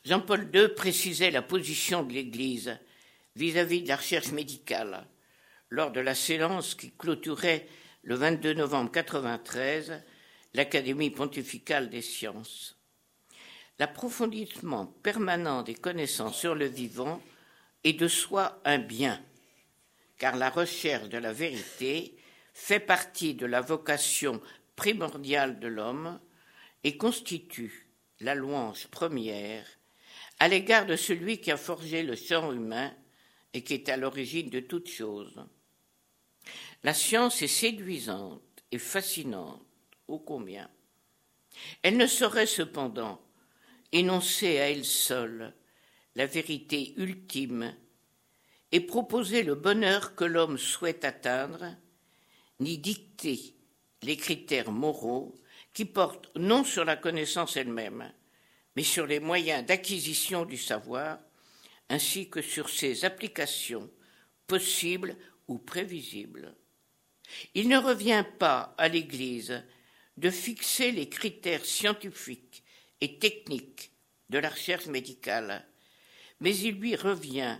Jean-Paul 0.05 0.49
II 0.55 0.69
précisait 0.69 1.31
la 1.31 1.43
position 1.43 2.03
de 2.03 2.13
l'Église 2.13 2.79
vis-à-vis 3.37 3.83
de 3.83 3.89
la 3.89 3.97
recherche 3.97 4.33
médicale 4.33 5.07
lors 5.69 5.93
de 5.93 6.01
la 6.01 6.15
séance 6.15 6.75
qui 6.75 6.91
clôturait 6.93 7.69
le 8.03 8.15
22 8.15 8.55
novembre 8.55 8.91
1993 8.91 10.03
l'Académie 10.55 11.11
pontificale 11.11 11.91
des 11.91 12.01
sciences. 12.01 12.79
L'approfondissement 13.79 14.87
permanent 14.87 15.63
des 15.63 15.75
connaissances 15.75 16.39
sur 16.39 16.55
le 16.55 16.65
vivant 16.65 17.23
est 17.85 17.93
de 17.93 18.09
soi 18.09 18.59
un 18.65 18.79
bien, 18.79 19.23
car 20.17 20.37
la 20.37 20.49
recherche 20.49 21.11
de 21.11 21.19
la 21.19 21.35
vérité 21.35 22.17
fait 22.55 22.81
partie 22.81 23.35
de 23.35 23.45
la 23.45 23.61
vocation 23.61 24.41
primordiale 24.77 25.61
de 25.61 25.69
l'homme 25.69 26.19
et 26.85 26.97
constitue 26.97 27.91
la 28.21 28.35
louange 28.35 28.87
première 28.87 29.67
à 30.39 30.49
l'égard 30.49 30.87
de 30.87 30.97
celui 30.97 31.39
qui 31.39 31.51
a 31.51 31.59
forgé 31.59 32.03
le 32.03 32.17
sang 32.17 32.53
humain 32.53 32.95
et 33.53 33.63
qui 33.63 33.75
est 33.75 33.89
à 33.89 33.97
l'origine 33.97 34.51
de 34.51 34.61
toutes 34.61 34.89
choses. 34.89 35.45
La 36.83 36.95
science 36.95 37.43
est 37.43 37.49
séduisante 37.49 38.43
et 38.71 38.79
fascinante, 38.79 39.65
ô 40.09 40.19
combien. 40.19 40.71
Elle 41.83 41.97
ne 41.97 42.07
saurait 42.07 42.47
cependant 42.47 43.21
énoncer 43.93 44.59
à 44.59 44.71
elle 44.71 44.85
seule 44.85 45.55
la 46.15 46.27
vérité 46.27 46.95
ultime 46.97 47.75
et 48.73 48.81
proposer 48.81 49.43
le 49.43 49.55
bonheur 49.55 50.15
que 50.15 50.25
l'homme 50.25 50.59
souhaite 50.59 51.05
atteindre, 51.05 51.77
ni 52.61 52.79
dicter 52.79 53.55
les 54.03 54.17
critères 54.17 54.73
moraux 54.73 55.35
qui 55.73 55.85
portent 55.85 56.31
non 56.37 56.65
sur 56.65 56.85
la 56.85 56.97
connaissance 56.97 57.57
elle-même, 57.57 58.13
mais 58.75 58.83
sur 58.83 59.07
les 59.07 59.21
moyens 59.21 59.65
d'acquisition 59.65 60.45
du 60.45 60.57
savoir, 60.57 61.19
ainsi 61.89 62.29
que 62.29 62.43
sur 62.43 62.69
ses 62.69 63.05
applications 63.05 63.91
possibles 64.47 65.17
ou 65.49 65.59
prévisibles. 65.59 66.55
Il 67.55 67.69
ne 67.69 67.79
revient 67.79 68.25
pas 68.39 68.75
à 68.79 68.89
l'Église 68.89 69.63
de 70.17 70.31
fixer 70.31 70.93
les 70.93 71.09
critères 71.09 71.65
scientifiques 71.65 72.63
et 73.01 73.19
techniques 73.19 73.93
de 74.31 74.39
la 74.39 74.49
recherche 74.49 74.87
médicale, 74.87 75.67
mais 76.41 76.57
il 76.57 76.77
lui 76.77 76.97
revient 76.97 77.59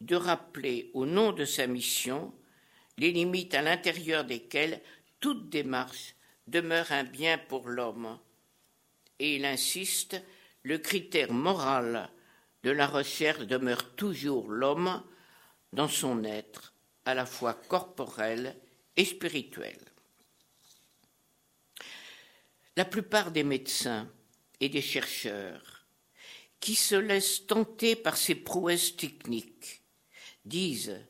de 0.00 0.16
rappeler 0.16 0.90
au 0.94 1.06
nom 1.06 1.32
de 1.32 1.44
sa 1.44 1.66
mission 1.66 2.32
les 2.96 3.12
limites 3.12 3.54
à 3.54 3.62
l'intérieur 3.62 4.24
desquelles 4.24 4.80
toute 5.20 5.50
démarche 5.50 6.14
demeure 6.46 6.90
un 6.92 7.04
bien 7.04 7.38
pour 7.38 7.68
l'homme. 7.68 8.18
Et 9.18 9.36
il 9.36 9.44
insiste, 9.44 10.20
le 10.62 10.78
critère 10.78 11.32
moral 11.32 12.10
de 12.62 12.70
la 12.70 12.86
recherche 12.86 13.46
demeure 13.46 13.94
toujours 13.94 14.48
l'homme 14.48 15.02
dans 15.72 15.88
son 15.88 16.24
être, 16.24 16.74
à 17.04 17.14
la 17.14 17.26
fois 17.26 17.54
corporel 17.54 18.56
et 18.96 19.04
spirituel. 19.04 19.78
La 22.76 22.84
plupart 22.84 23.30
des 23.30 23.44
médecins 23.44 24.10
et 24.60 24.68
des 24.68 24.82
chercheurs 24.82 25.86
qui 26.60 26.74
se 26.74 26.94
laissent 26.94 27.46
tenter 27.46 27.96
par 27.96 28.16
ces 28.16 28.34
prouesses 28.34 28.96
techniques 28.96 29.82
disent 30.44 31.00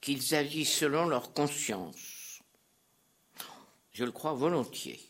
qu'ils 0.00 0.34
agissent 0.34 0.78
selon 0.78 1.06
leur 1.06 1.32
conscience. 1.32 2.42
Je 3.92 4.04
le 4.04 4.12
crois 4.12 4.32
volontiers. 4.32 5.00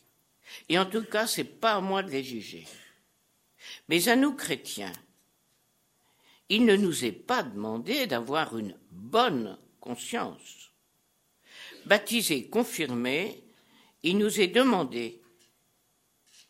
Et 0.69 0.77
en 0.77 0.85
tout 0.85 1.03
cas, 1.03 1.27
ce 1.27 1.41
n'est 1.41 1.47
pas 1.47 1.73
à 1.73 1.81
moi 1.81 2.03
de 2.03 2.11
les 2.11 2.23
juger. 2.23 2.67
Mais 3.89 4.07
à 4.07 4.15
nous, 4.15 4.33
chrétiens, 4.33 4.93
il 6.49 6.65
ne 6.65 6.75
nous 6.75 7.05
est 7.05 7.11
pas 7.11 7.43
demandé 7.43 8.07
d'avoir 8.07 8.57
une 8.57 8.77
bonne 8.91 9.57
conscience. 9.79 10.71
Baptisés, 11.85 12.49
confirmés, 12.49 13.43
il 14.03 14.17
nous 14.17 14.39
est 14.39 14.47
demandé 14.47 15.21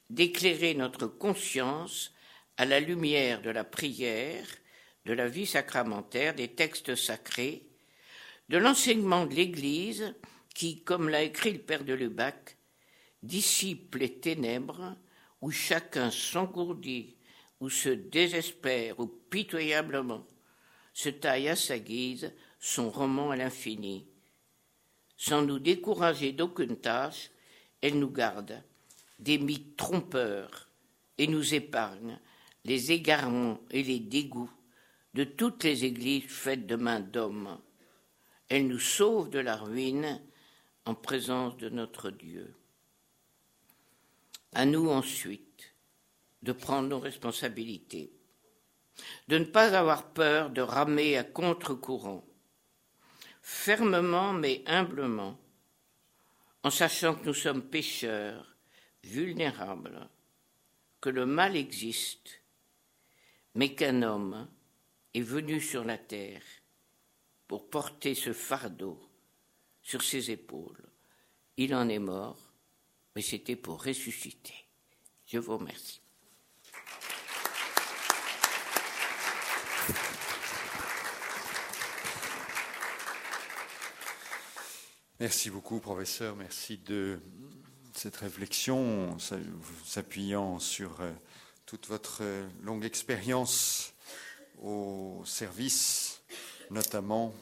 d'éclairer 0.10 0.74
notre 0.74 1.08
conscience 1.08 2.14
à 2.58 2.66
la 2.66 2.80
lumière 2.80 3.42
de 3.42 3.50
la 3.50 3.64
prière, 3.64 4.46
de 5.06 5.14
la 5.14 5.28
vie 5.28 5.46
sacramentaire, 5.46 6.36
des 6.36 6.50
textes 6.50 6.96
sacrés, 6.96 7.68
de 8.50 8.58
l'enseignement 8.58 9.26
de 9.26 9.36
l'Église 9.36 10.16
qui, 10.54 10.84
comme 10.84 11.10
l'a 11.10 11.24
écrit 11.24 11.54
le 11.54 11.60
Père 11.60 11.84
de 11.84 11.94
Lubac, 11.94 12.58
dissipe 13.24 13.96
les 13.96 14.20
ténèbres 14.20 14.96
où 15.42 15.52
chacun 15.52 16.12
s'engourdit, 16.12 17.15
se 17.70 17.90
désespère, 17.90 19.00
ou 19.00 19.08
pitoyablement 19.08 20.26
se 20.94 21.10
taille 21.10 21.50
à 21.50 21.56
sa 21.56 21.78
guise 21.80 22.34
son 22.60 22.90
roman 22.90 23.32
à 23.32 23.36
l'infini. 23.36 24.08
Sans 25.18 25.42
nous 25.42 25.60
décourager 25.60 26.32
d'aucune 26.32 26.78
tâche, 26.78 27.30
elle 27.82 28.00
nous 28.00 28.10
garde 28.10 28.64
des 29.20 29.38
mythes 29.38 29.78
trompeurs 29.78 30.70
et 31.18 31.28
nous 31.28 31.54
épargne 31.54 32.20
les 32.64 32.92
égarements 32.92 33.60
et 33.72 33.84
les 33.84 34.00
dégoûts 34.00 34.52
de 35.14 35.24
toutes 35.24 35.64
les 35.64 35.86
églises 35.86 36.26
faites 36.28 36.66
de 36.66 36.76
main 36.76 37.00
d'hommes. 37.00 37.60
Elle 38.50 38.68
nous 38.68 38.80
sauve 38.80 39.30
de 39.30 39.40
la 39.40 39.56
ruine 39.56 40.22
en 40.86 40.96
présence 40.96 41.56
de 41.58 41.70
notre 41.70 42.10
Dieu. 42.10 42.56
À 44.54 44.66
nous 44.66 44.90
ensuite 44.90 45.75
de 46.46 46.52
prendre 46.52 46.88
nos 46.88 47.00
responsabilités, 47.00 48.14
de 49.28 49.40
ne 49.40 49.46
pas 49.46 49.76
avoir 49.78 50.14
peur 50.14 50.52
de 50.52 50.62
ramer 50.62 51.18
à 51.18 51.24
contre-courant, 51.24 52.24
fermement 53.42 54.32
mais 54.32 54.64
humblement, 54.68 55.40
en 56.64 56.70
sachant 56.70 57.16
que 57.16 57.26
nous 57.26 57.34
sommes 57.34 57.64
pécheurs, 57.64 58.56
vulnérables, 59.04 60.08
que 61.02 61.10
le 61.10 61.26
mal 61.26 61.56
existe, 61.56 62.42
mais 63.56 63.74
qu'un 63.74 64.04
homme 64.04 64.48
est 65.16 65.22
venu 65.22 65.60
sur 65.60 65.84
la 65.84 65.98
terre 65.98 66.44
pour 67.48 67.70
porter 67.70 68.14
ce 68.14 68.34
fardeau 68.34 69.02
sur 69.82 70.04
ses 70.04 70.30
épaules. 70.30 70.90
Il 71.58 71.74
en 71.74 71.90
est 71.90 72.00
mort, 72.00 72.54
mais 73.16 73.22
c'était 73.22 73.56
pour 73.56 73.84
ressusciter. 73.84 74.66
Je 75.26 75.40
vous 75.40 75.58
remercie. 75.58 76.05
Merci 85.22 85.50
beaucoup, 85.50 85.80
professeur. 85.80 86.36
Merci 86.36 86.78
de 86.78 87.22
cette 87.94 88.18
réflexion, 88.18 89.18
s'appuyant 89.86 90.60
sur 90.60 91.00
euh, 91.00 91.10
toute 91.66 91.88
votre 91.88 92.18
euh, 92.20 92.46
longue 92.64 92.84
expérience 92.84 93.94
au 94.62 95.22
service, 95.24 96.22
notamment 96.70 97.34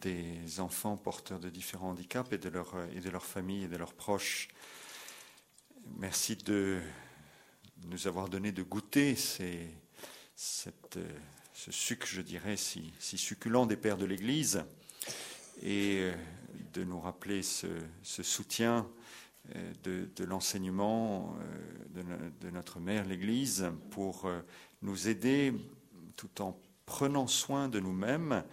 des 0.00 0.58
enfants 0.58 0.96
porteurs 0.96 1.38
de 1.38 1.50
différents 1.50 1.90
handicaps 1.90 2.32
et 2.32 2.38
de 2.38 2.48
leur, 2.48 2.74
euh, 2.74 2.88
et 2.96 2.98
de 2.98 3.10
leur 3.10 3.24
famille 3.24 3.62
et 3.62 3.68
de 3.68 3.76
leurs 3.76 3.94
proches. 3.94 4.48
Merci 5.98 6.34
de 6.34 6.80
nous 7.84 8.08
avoir 8.08 8.28
donné 8.28 8.50
de 8.50 8.64
goûter 8.64 9.14
ce 9.14 9.60
sucre, 11.54 12.08
je 12.08 12.22
dirais, 12.22 12.56
si, 12.56 12.92
si, 12.98 13.16
succulent 13.18 13.66
des 13.66 13.76
pères 13.76 13.98
de 13.98 14.04
l'Église 14.04 14.64
et 15.62 16.10
de 16.72 16.84
nous 16.84 17.00
rappeler 17.00 17.42
ce, 17.42 17.66
soutien 18.02 18.86
euh, 19.54 19.72
de, 19.82 20.08
de 20.16 20.24
l'enseignement 20.24 21.34
euh, 21.40 22.02
de, 22.02 22.46
de, 22.46 22.50
notre 22.50 22.78
mère, 22.80 23.04
l'Église, 23.06 23.70
pour 23.90 24.26
euh, 24.26 24.40
nous 24.82 25.08
aider, 25.08 25.52
tout 26.16 26.42
en 26.42 26.58
prenant 26.86 27.26
soin 27.26 27.68
de 27.68 27.80
nous-mêmes, 27.80 28.44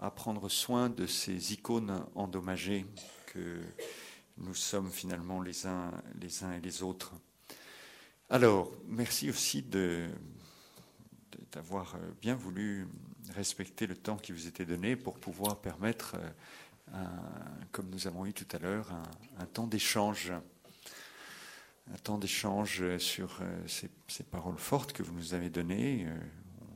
à 0.00 0.10
prendre 0.10 0.48
soin 0.48 0.88
de 0.88 1.06
ces 1.06 1.52
icônes 1.52 2.04
endommagées 2.14 2.86
que 3.26 3.60
nous 4.38 4.54
sommes 4.54 4.90
finalement 4.90 5.40
les 5.40 5.66
uns, 5.66 5.90
les 6.20 6.44
uns 6.44 6.52
et 6.52 6.60
les 6.60 6.82
autres. 6.82 7.12
Alors, 8.30 8.72
merci 8.86 9.28
aussi 9.28 9.62
de, 9.62 10.08
d'avoir 11.52 11.96
bien 12.20 12.34
voulu 12.34 12.88
respecter 13.34 13.86
le 13.86 13.94
temps 13.94 14.16
qui 14.16 14.32
vous 14.32 14.46
était 14.46 14.64
donné 14.64 14.96
pour 14.96 15.18
pouvoir 15.18 15.60
permettre 15.60 16.16
comme 17.72 17.88
nous 17.90 18.06
avons 18.06 18.26
eu 18.26 18.32
tout 18.32 18.46
à 18.54 18.58
l'heure, 18.58 18.92
un, 19.38 19.46
temps 19.46 19.66
d'échange. 19.66 20.32
Un 21.92 21.98
temps 21.98 22.18
d'échange 22.18 22.96
sur 22.98 23.38
euh, 23.40 23.66
ces, 23.66 24.22
paroles 24.24 24.58
fortes 24.58 24.92
que 24.92 25.02
vous 25.02 25.14
nous 25.14 25.34
avez 25.34 25.50
données. 25.50 26.06
Euh, 26.06 26.16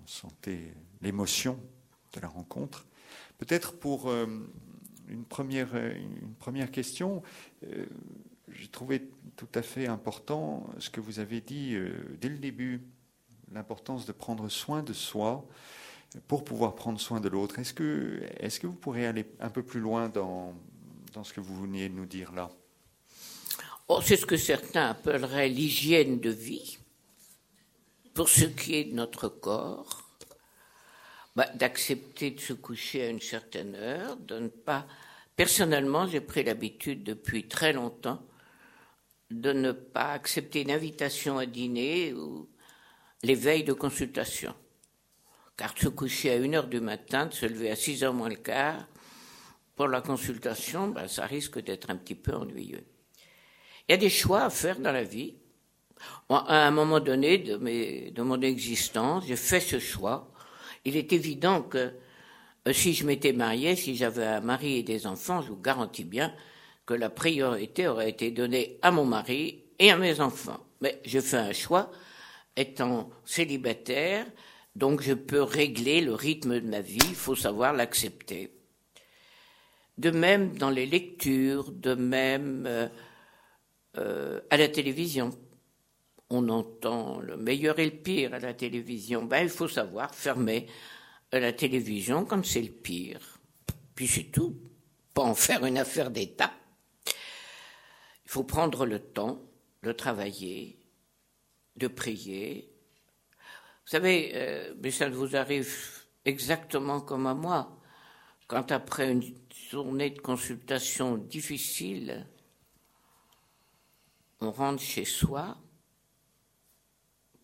on 0.03 0.07
sentait 0.07 0.75
l'émotion 1.03 1.61
de 2.13 2.21
la 2.21 2.29
rencontre. 2.29 2.87
Peut-être 3.39 3.79
pour 3.79 4.09
euh, 4.09 4.27
une, 5.09 5.25
première, 5.25 5.71
question, 6.73 7.23
j'ai 8.49 8.69
trouvé 8.69 9.11
tout 9.37 9.49
à 9.55 9.63
fait 9.63 9.87
important 9.87 10.69
ce 10.79 10.91
que 10.91 11.01
vous 11.01 11.21
avez 11.21 11.41
dit 11.41 11.77
dès 12.21 12.29
le 12.29 12.39
début, 12.39 12.83
l'importance 13.53 14.07
de 14.07 14.13
prendre 14.13 14.49
soin 14.49 14.83
de 14.83 14.93
soi 14.93 15.47
pour 16.29 16.45
pouvoir 16.45 16.75
prendre 16.75 17.01
soin 17.01 17.21
de 17.21 17.29
l'autre. 17.29 17.59
Est-ce 17.59 17.75
que, 17.75 18.23
est 18.39 18.59
que 18.59 18.67
vous 18.67 18.75
pourrez 18.75 19.07
aller 19.07 19.27
un 19.41 19.51
peu 19.51 19.63
plus 19.63 19.81
loin 19.81 20.09
dans, 20.09 20.55
ce 21.23 21.33
que 21.33 21.41
vous 21.41 21.61
veniez 21.63 21.89
de 21.89 21.95
nous 21.95 22.07
dire 22.07 22.33
là? 22.33 22.51
Oh, 23.89 24.01
C'est 24.03 24.17
ce 24.17 24.27
que 24.27 24.37
certains 24.37 24.91
appelleraient 24.91 25.49
l'hygiène 25.49 26.21
de 26.21 26.31
vie. 26.31 26.79
Pour 28.15 28.29
ce 28.29 28.45
qui 28.45 28.75
est 28.75 28.85
de 28.85 28.95
notre 28.95 29.29
corps, 29.29 30.03
bah, 31.37 31.49
d'accepter 31.55 32.31
de 32.31 32.41
se 32.41 32.55
coucher 32.55 33.05
à 33.05 33.09
une 33.09 33.21
certaine 33.21 33.75
heure, 33.75 34.17
de 34.17 34.39
ne 34.39 34.49
pas... 34.49 34.87
Personnellement, 35.37 36.07
j'ai 36.07 36.23
pris 36.23 36.43
l'habitude 36.43 37.05
depuis 37.05 37.47
très 37.47 37.75
longtemps 37.75 38.23
de 39.31 39.53
ne 39.53 39.73
pas 39.73 40.13
accepter 40.13 40.63
une 40.63 40.71
invitation 40.71 41.37
à 41.37 41.47
dîner 41.47 42.15
ou 42.15 42.49
les 43.23 43.35
veilles 43.35 43.65
de 43.65 43.73
consultation 43.73 44.55
car 45.57 45.77
se 45.77 45.89
coucher 45.89 46.33
à 46.33 46.37
1 46.37 46.55
heure 46.55 46.67
du 46.67 46.81
matin, 46.81 47.27
de 47.27 47.35
se 47.35 47.47
lever 47.47 47.71
à 47.71 47.77
6 47.77 48.05
heures 48.05 48.15
moins 48.15 48.29
le 48.29 48.37
quart, 48.37 48.87
pour 49.75 49.89
la 49.89 50.01
consultation, 50.01 50.89
ben, 50.89 51.07
ça 51.07 51.27
risque 51.27 51.63
d'être 51.63 51.91
un 51.91 51.97
petit 51.97 52.15
peu 52.15 52.35
ennuyeux. 52.35 52.85
Il 53.89 53.93
y 53.93 53.95
a 53.95 53.99
des 53.99 54.11
choix 54.11 54.45
à 54.45 54.51
faire 54.51 54.81
dans 54.81 54.93
la 54.93 55.05
vie. 55.05 55.35
À 56.29 56.67
un 56.67 56.71
moment 56.71 57.01
donné 57.01 57.39
de, 57.39 57.57
mes, 57.57 58.11
de 58.11 58.23
mon 58.23 58.41
existence, 58.41 59.25
j'ai 59.27 59.37
fait 59.37 59.61
ce 59.61 59.79
choix. 59.79 60.33
Il 60.85 60.97
est 60.97 61.13
évident 61.13 61.63
que 61.63 61.93
euh, 62.67 62.73
si 62.73 62.95
je 62.95 63.07
m'étais 63.07 63.33
mariée, 63.33 63.77
si 63.77 63.97
j'avais 63.97 64.25
un 64.25 64.41
mari 64.41 64.79
et 64.79 64.83
des 64.83 65.07
enfants, 65.07 65.43
je 65.43 65.49
vous 65.49 65.61
garantis 65.61 66.05
bien 66.05 66.35
que 66.85 66.95
la 66.95 67.11
priorité 67.11 67.87
aurait 67.87 68.11
été 68.11 68.31
donnée 68.31 68.79
à 68.83 68.91
mon 68.91 69.05
mari 69.05 69.65
et 69.79 69.91
à 69.91 69.97
mes 69.97 70.21
enfants. 70.21 70.61
Mais 70.81 71.01
je 71.05 71.21
fais 71.21 71.37
un 71.37 71.53
choix, 71.53 71.91
étant 72.57 73.11
célibataire, 73.25 74.27
donc 74.77 75.01
je 75.01 75.15
peux 75.15 75.43
régler 75.43 76.03
le 76.03 76.13
rythme 76.13 76.61
de 76.61 76.69
ma 76.69 76.83
vie, 76.83 76.99
il 76.99 77.15
faut 77.15 77.35
savoir 77.35 77.73
l'accepter. 77.73 78.53
De 79.97 80.11
même 80.11 80.59
dans 80.59 80.69
les 80.69 80.85
lectures, 80.85 81.73
de 81.73 81.95
même 81.95 82.67
euh, 82.67 82.87
euh, 83.97 84.41
à 84.51 84.59
la 84.59 84.69
télévision. 84.69 85.31
On 86.29 86.51
entend 86.51 87.21
le 87.21 87.39
meilleur 87.39 87.79
et 87.79 87.87
le 87.87 87.97
pire 87.97 88.35
à 88.35 88.39
la 88.39 88.53
télévision. 88.53 89.25
Ben, 89.25 89.45
il 89.45 89.49
faut 89.49 89.69
savoir 89.69 90.15
fermer 90.15 90.67
la 91.33 91.55
télévision 91.55 92.27
quand 92.27 92.45
c'est 92.45 92.61
le 92.61 92.69
pire. 92.69 93.39
Puis 93.95 94.07
c'est 94.07 94.25
tout. 94.25 94.61
Pas 95.15 95.23
en 95.23 95.35
faire 95.35 95.65
une 95.65 95.79
affaire 95.79 96.11
d'État. 96.11 96.53
Il 97.07 98.31
faut 98.31 98.45
prendre 98.45 98.85
le 98.85 98.99
temps 98.99 99.41
de 99.83 99.93
travailler, 99.93 100.79
de 101.77 101.87
prier, 101.87 102.76
Vous 103.87 103.93
savez, 103.93 104.33
euh, 104.35 104.75
mais 104.83 104.91
ça 104.91 105.09
vous 105.09 105.37
arrive 105.37 105.73
exactement 106.25 107.01
comme 107.01 107.29
à 107.29 107.35
moi, 107.35 107.79
quand 108.49 108.73
après 108.73 109.13
une 109.13 109.23
journée 109.71 110.11
de 110.11 110.19
consultation 110.19 111.17
difficile, 111.17 112.27
on 114.41 114.51
rentre 114.51 114.83
chez 114.83 115.05
soi, 115.05 115.57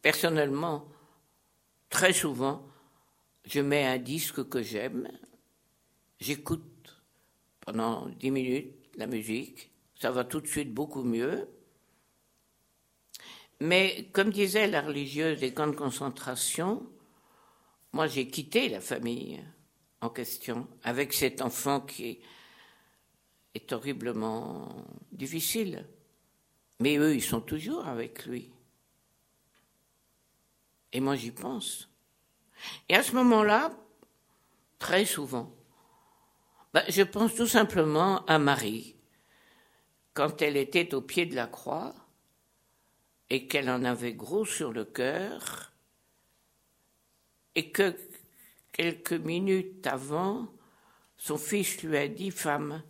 personnellement, 0.02 0.88
très 1.88 2.12
souvent, 2.12 2.66
je 3.44 3.60
mets 3.60 3.86
un 3.86 3.98
disque 3.98 4.48
que 4.48 4.64
j'aime, 4.64 5.08
j'écoute 6.18 7.00
pendant 7.60 8.08
dix 8.08 8.32
minutes 8.32 8.74
la 8.96 9.06
musique, 9.06 9.70
ça 9.94 10.10
va 10.10 10.24
tout 10.24 10.40
de 10.40 10.48
suite 10.48 10.74
beaucoup 10.74 11.04
mieux. 11.04 11.48
Mais 13.62 14.08
comme 14.12 14.30
disait 14.30 14.66
la 14.66 14.80
religieuse 14.80 15.38
des 15.38 15.54
camps 15.54 15.68
de 15.68 15.76
concentration, 15.76 16.84
moi 17.92 18.08
j'ai 18.08 18.26
quitté 18.26 18.68
la 18.68 18.80
famille 18.80 19.40
en 20.00 20.10
question 20.10 20.66
avec 20.82 21.12
cet 21.12 21.40
enfant 21.40 21.80
qui 21.80 22.18
est 23.54 23.72
horriblement 23.72 24.68
difficile. 25.12 25.86
Mais 26.80 26.96
eux, 26.96 27.14
ils 27.14 27.22
sont 27.22 27.40
toujours 27.40 27.86
avec 27.86 28.26
lui. 28.26 28.50
Et 30.92 30.98
moi, 30.98 31.14
j'y 31.14 31.30
pense. 31.30 31.88
Et 32.88 32.96
à 32.96 33.04
ce 33.04 33.12
moment-là, 33.14 33.70
très 34.80 35.04
souvent, 35.04 35.54
ben, 36.74 36.82
je 36.88 37.02
pense 37.02 37.36
tout 37.36 37.46
simplement 37.46 38.24
à 38.26 38.40
Marie, 38.40 38.96
quand 40.14 40.42
elle 40.42 40.56
était 40.56 40.94
au 40.96 41.00
pied 41.00 41.26
de 41.26 41.36
la 41.36 41.46
croix 41.46 41.94
et 43.32 43.46
qu'elle 43.46 43.70
en 43.70 43.82
avait 43.82 44.12
gros 44.12 44.44
sur 44.44 44.74
le 44.74 44.84
cœur, 44.84 45.72
et 47.54 47.70
que 47.70 47.96
quelques 48.72 49.14
minutes 49.14 49.86
avant, 49.86 50.48
son 51.16 51.38
fils 51.38 51.82
lui 51.82 51.96
a 51.96 52.08
dit, 52.08 52.30
femme, 52.30 52.82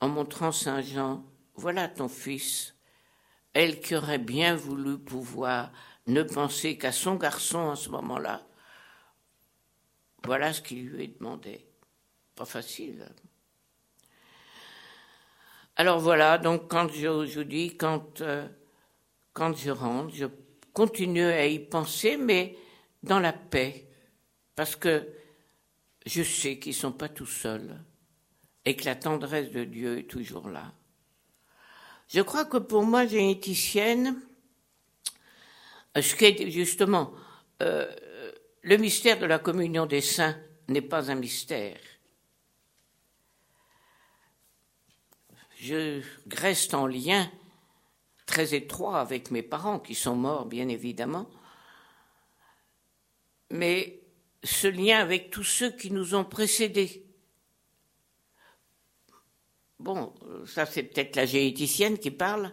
en 0.00 0.08
montrant 0.08 0.50
Saint 0.50 0.82
Jean, 0.82 1.24
voilà 1.54 1.88
ton 1.88 2.08
fils 2.08 2.74
elle 3.52 3.80
qui 3.80 3.94
aurait 3.94 4.18
bien 4.18 4.56
voulu 4.56 4.98
pouvoir 4.98 5.70
ne 6.08 6.24
penser 6.24 6.76
qu'à 6.76 6.90
son 6.90 7.14
garçon 7.14 7.70
à 7.70 7.76
ce 7.76 7.88
moment-là, 7.90 8.44
voilà 10.24 10.52
ce 10.52 10.62
qu'il 10.62 10.88
lui 10.88 11.04
est 11.04 11.18
demandé. 11.18 11.64
Pas 12.34 12.44
facile. 12.44 13.08
Alors 15.76 16.00
voilà, 16.00 16.38
donc 16.38 16.68
quand 16.68 16.88
je, 16.88 17.24
je 17.24 17.40
dis, 17.40 17.76
quand, 17.76 18.20
euh, 18.20 18.48
quand 19.36 19.54
je 19.54 19.70
rentre, 19.70 20.14
je 20.14 20.24
continue 20.72 21.26
à 21.26 21.46
y 21.46 21.58
penser, 21.58 22.16
mais 22.16 22.56
dans 23.02 23.20
la 23.20 23.34
paix, 23.34 23.86
parce 24.54 24.76
que 24.76 25.06
je 26.06 26.22
sais 26.22 26.58
qu'ils 26.58 26.72
ne 26.72 26.76
sont 26.76 26.92
pas 26.92 27.10
tout 27.10 27.26
seuls 27.26 27.78
et 28.64 28.74
que 28.74 28.86
la 28.86 28.96
tendresse 28.96 29.50
de 29.50 29.64
Dieu 29.64 29.98
est 29.98 30.10
toujours 30.10 30.48
là. 30.48 30.72
Je 32.08 32.22
crois 32.22 32.46
que 32.46 32.56
pour 32.56 32.84
moi, 32.84 33.06
généticienne, 33.06 34.18
ce 35.94 36.14
qui 36.14 36.24
est 36.24 36.50
justement 36.50 37.12
euh, 37.62 37.94
le 38.62 38.78
mystère 38.78 39.18
de 39.18 39.26
la 39.26 39.38
communion 39.38 39.84
des 39.84 40.00
saints 40.00 40.36
n'est 40.68 40.80
pas 40.80 41.10
un 41.10 41.14
mystère. 41.14 41.78
Je 45.60 46.00
reste 46.32 46.72
en 46.72 46.86
lien 46.86 47.30
très 48.26 48.54
étroit 48.54 49.00
avec 49.00 49.30
mes 49.30 49.42
parents 49.42 49.78
qui 49.78 49.94
sont 49.94 50.16
morts, 50.16 50.46
bien 50.46 50.68
évidemment, 50.68 51.30
mais 53.50 54.00
ce 54.44 54.66
lien 54.66 54.98
avec 54.98 55.30
tous 55.30 55.44
ceux 55.44 55.70
qui 55.70 55.90
nous 55.90 56.14
ont 56.14 56.24
précédés, 56.24 57.06
Bon, 59.78 60.14
ça 60.46 60.64
c'est 60.64 60.84
peut-être 60.84 61.16
la 61.16 61.26
généticienne 61.26 61.98
qui 61.98 62.10
parle, 62.10 62.52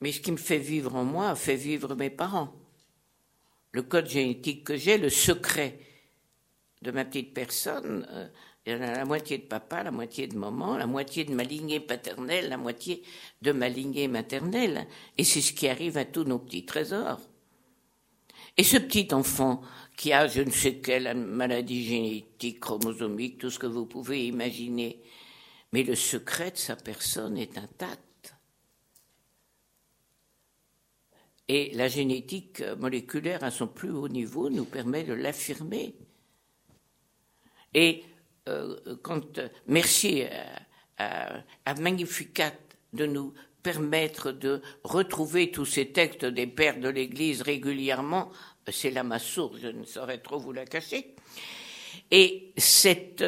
mais 0.00 0.12
ce 0.12 0.20
qui 0.20 0.30
me 0.30 0.36
fait 0.36 0.58
vivre 0.58 0.94
en 0.94 1.04
moi 1.04 1.34
fait 1.34 1.56
vivre 1.56 1.94
mes 1.94 2.10
parents. 2.10 2.54
Le 3.72 3.82
code 3.82 4.08
génétique 4.08 4.64
que 4.64 4.76
j'ai, 4.76 4.98
le 4.98 5.10
secret 5.10 5.78
de 6.82 6.90
ma 6.90 7.04
petite 7.04 7.32
personne, 7.32 8.06
euh, 8.10 8.28
il 8.66 8.72
y 8.72 8.76
en 8.76 8.82
a 8.82 8.92
la 8.92 9.04
moitié 9.04 9.38
de 9.38 9.44
papa, 9.44 9.82
la 9.82 9.90
moitié 9.90 10.26
de 10.26 10.36
maman, 10.36 10.76
la 10.76 10.86
moitié 10.86 11.24
de 11.24 11.34
ma 11.34 11.44
lignée 11.44 11.80
paternelle, 11.80 12.50
la 12.50 12.58
moitié 12.58 13.02
de 13.40 13.52
ma 13.52 13.68
lignée 13.68 14.06
maternelle. 14.06 14.86
Et 15.16 15.24
c'est 15.24 15.40
ce 15.40 15.54
qui 15.54 15.66
arrive 15.66 15.96
à 15.96 16.04
tous 16.04 16.24
nos 16.24 16.38
petits 16.38 16.66
trésors. 16.66 17.20
Et 18.56 18.62
ce 18.62 18.76
petit 18.76 19.08
enfant 19.14 19.62
qui 19.96 20.12
a 20.12 20.26
je 20.26 20.42
ne 20.42 20.50
sais 20.50 20.76
quelle 20.76 21.14
maladie 21.14 21.84
génétique, 21.84 22.60
chromosomique, 22.60 23.38
tout 23.38 23.50
ce 23.50 23.58
que 23.58 23.66
vous 23.66 23.86
pouvez 23.86 24.26
imaginer, 24.26 25.00
mais 25.72 25.82
le 25.82 25.94
secret 25.94 26.50
de 26.50 26.56
sa 26.58 26.76
personne 26.76 27.38
est 27.38 27.56
intact. 27.56 28.34
Et 31.48 31.72
la 31.74 31.88
génétique 31.88 32.62
moléculaire 32.78 33.42
à 33.42 33.50
son 33.50 33.66
plus 33.66 33.90
haut 33.90 34.08
niveau 34.08 34.50
nous 34.50 34.66
permet 34.66 35.04
de 35.04 35.14
l'affirmer. 35.14 35.94
Et 37.72 38.04
quand 39.02 39.40
merci 39.66 40.24
à, 40.98 41.42
à, 41.64 41.74
Magnificat 41.74 42.52
de 42.92 43.06
nous 43.06 43.32
permettre 43.62 44.32
de 44.32 44.62
retrouver 44.84 45.50
tous 45.50 45.66
ces 45.66 45.92
textes 45.92 46.24
des 46.24 46.46
pères 46.46 46.80
de 46.80 46.88
l'Église 46.88 47.42
régulièrement, 47.42 48.30
c'est 48.68 48.90
là 48.90 49.02
ma 49.02 49.18
source, 49.18 49.58
je 49.60 49.68
ne 49.68 49.84
saurais 49.84 50.18
trop 50.18 50.38
vous 50.38 50.52
la 50.52 50.64
cacher. 50.64 51.14
Et 52.10 52.52
cette 52.56 53.22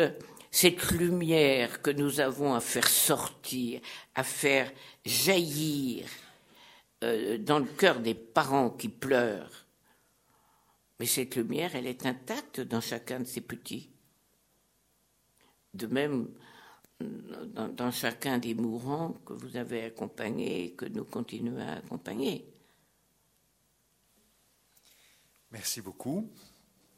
lumière 0.92 1.82
que 1.82 1.90
nous 1.90 2.20
avons 2.20 2.54
à 2.54 2.60
faire 2.60 2.88
sortir, 2.88 3.80
à 4.14 4.24
faire 4.24 4.70
jaillir 5.04 6.06
euh, 7.04 7.38
dans 7.38 7.58
le 7.58 7.66
cœur 7.66 8.00
des 8.00 8.14
parents 8.14 8.70
qui 8.70 8.88
pleurent. 8.88 9.66
Mais 11.00 11.06
cette 11.06 11.34
lumière, 11.36 11.74
elle 11.74 11.86
est 11.86 12.06
intacte 12.06 12.60
dans 12.60 12.80
chacun 12.80 13.20
de 13.20 13.24
ces 13.24 13.40
petits. 13.40 13.91
De 15.74 15.86
même, 15.86 16.28
dans, 17.00 17.68
dans 17.68 17.90
chacun 17.90 18.38
des 18.38 18.54
mourants 18.54 19.14
que 19.24 19.32
vous 19.32 19.56
avez 19.56 19.84
accompagnés 19.84 20.64
et 20.64 20.72
que 20.72 20.86
nous 20.86 21.04
continuons 21.04 21.58
à 21.58 21.78
accompagner. 21.78 22.46
Merci 25.50 25.80
beaucoup. 25.80 26.30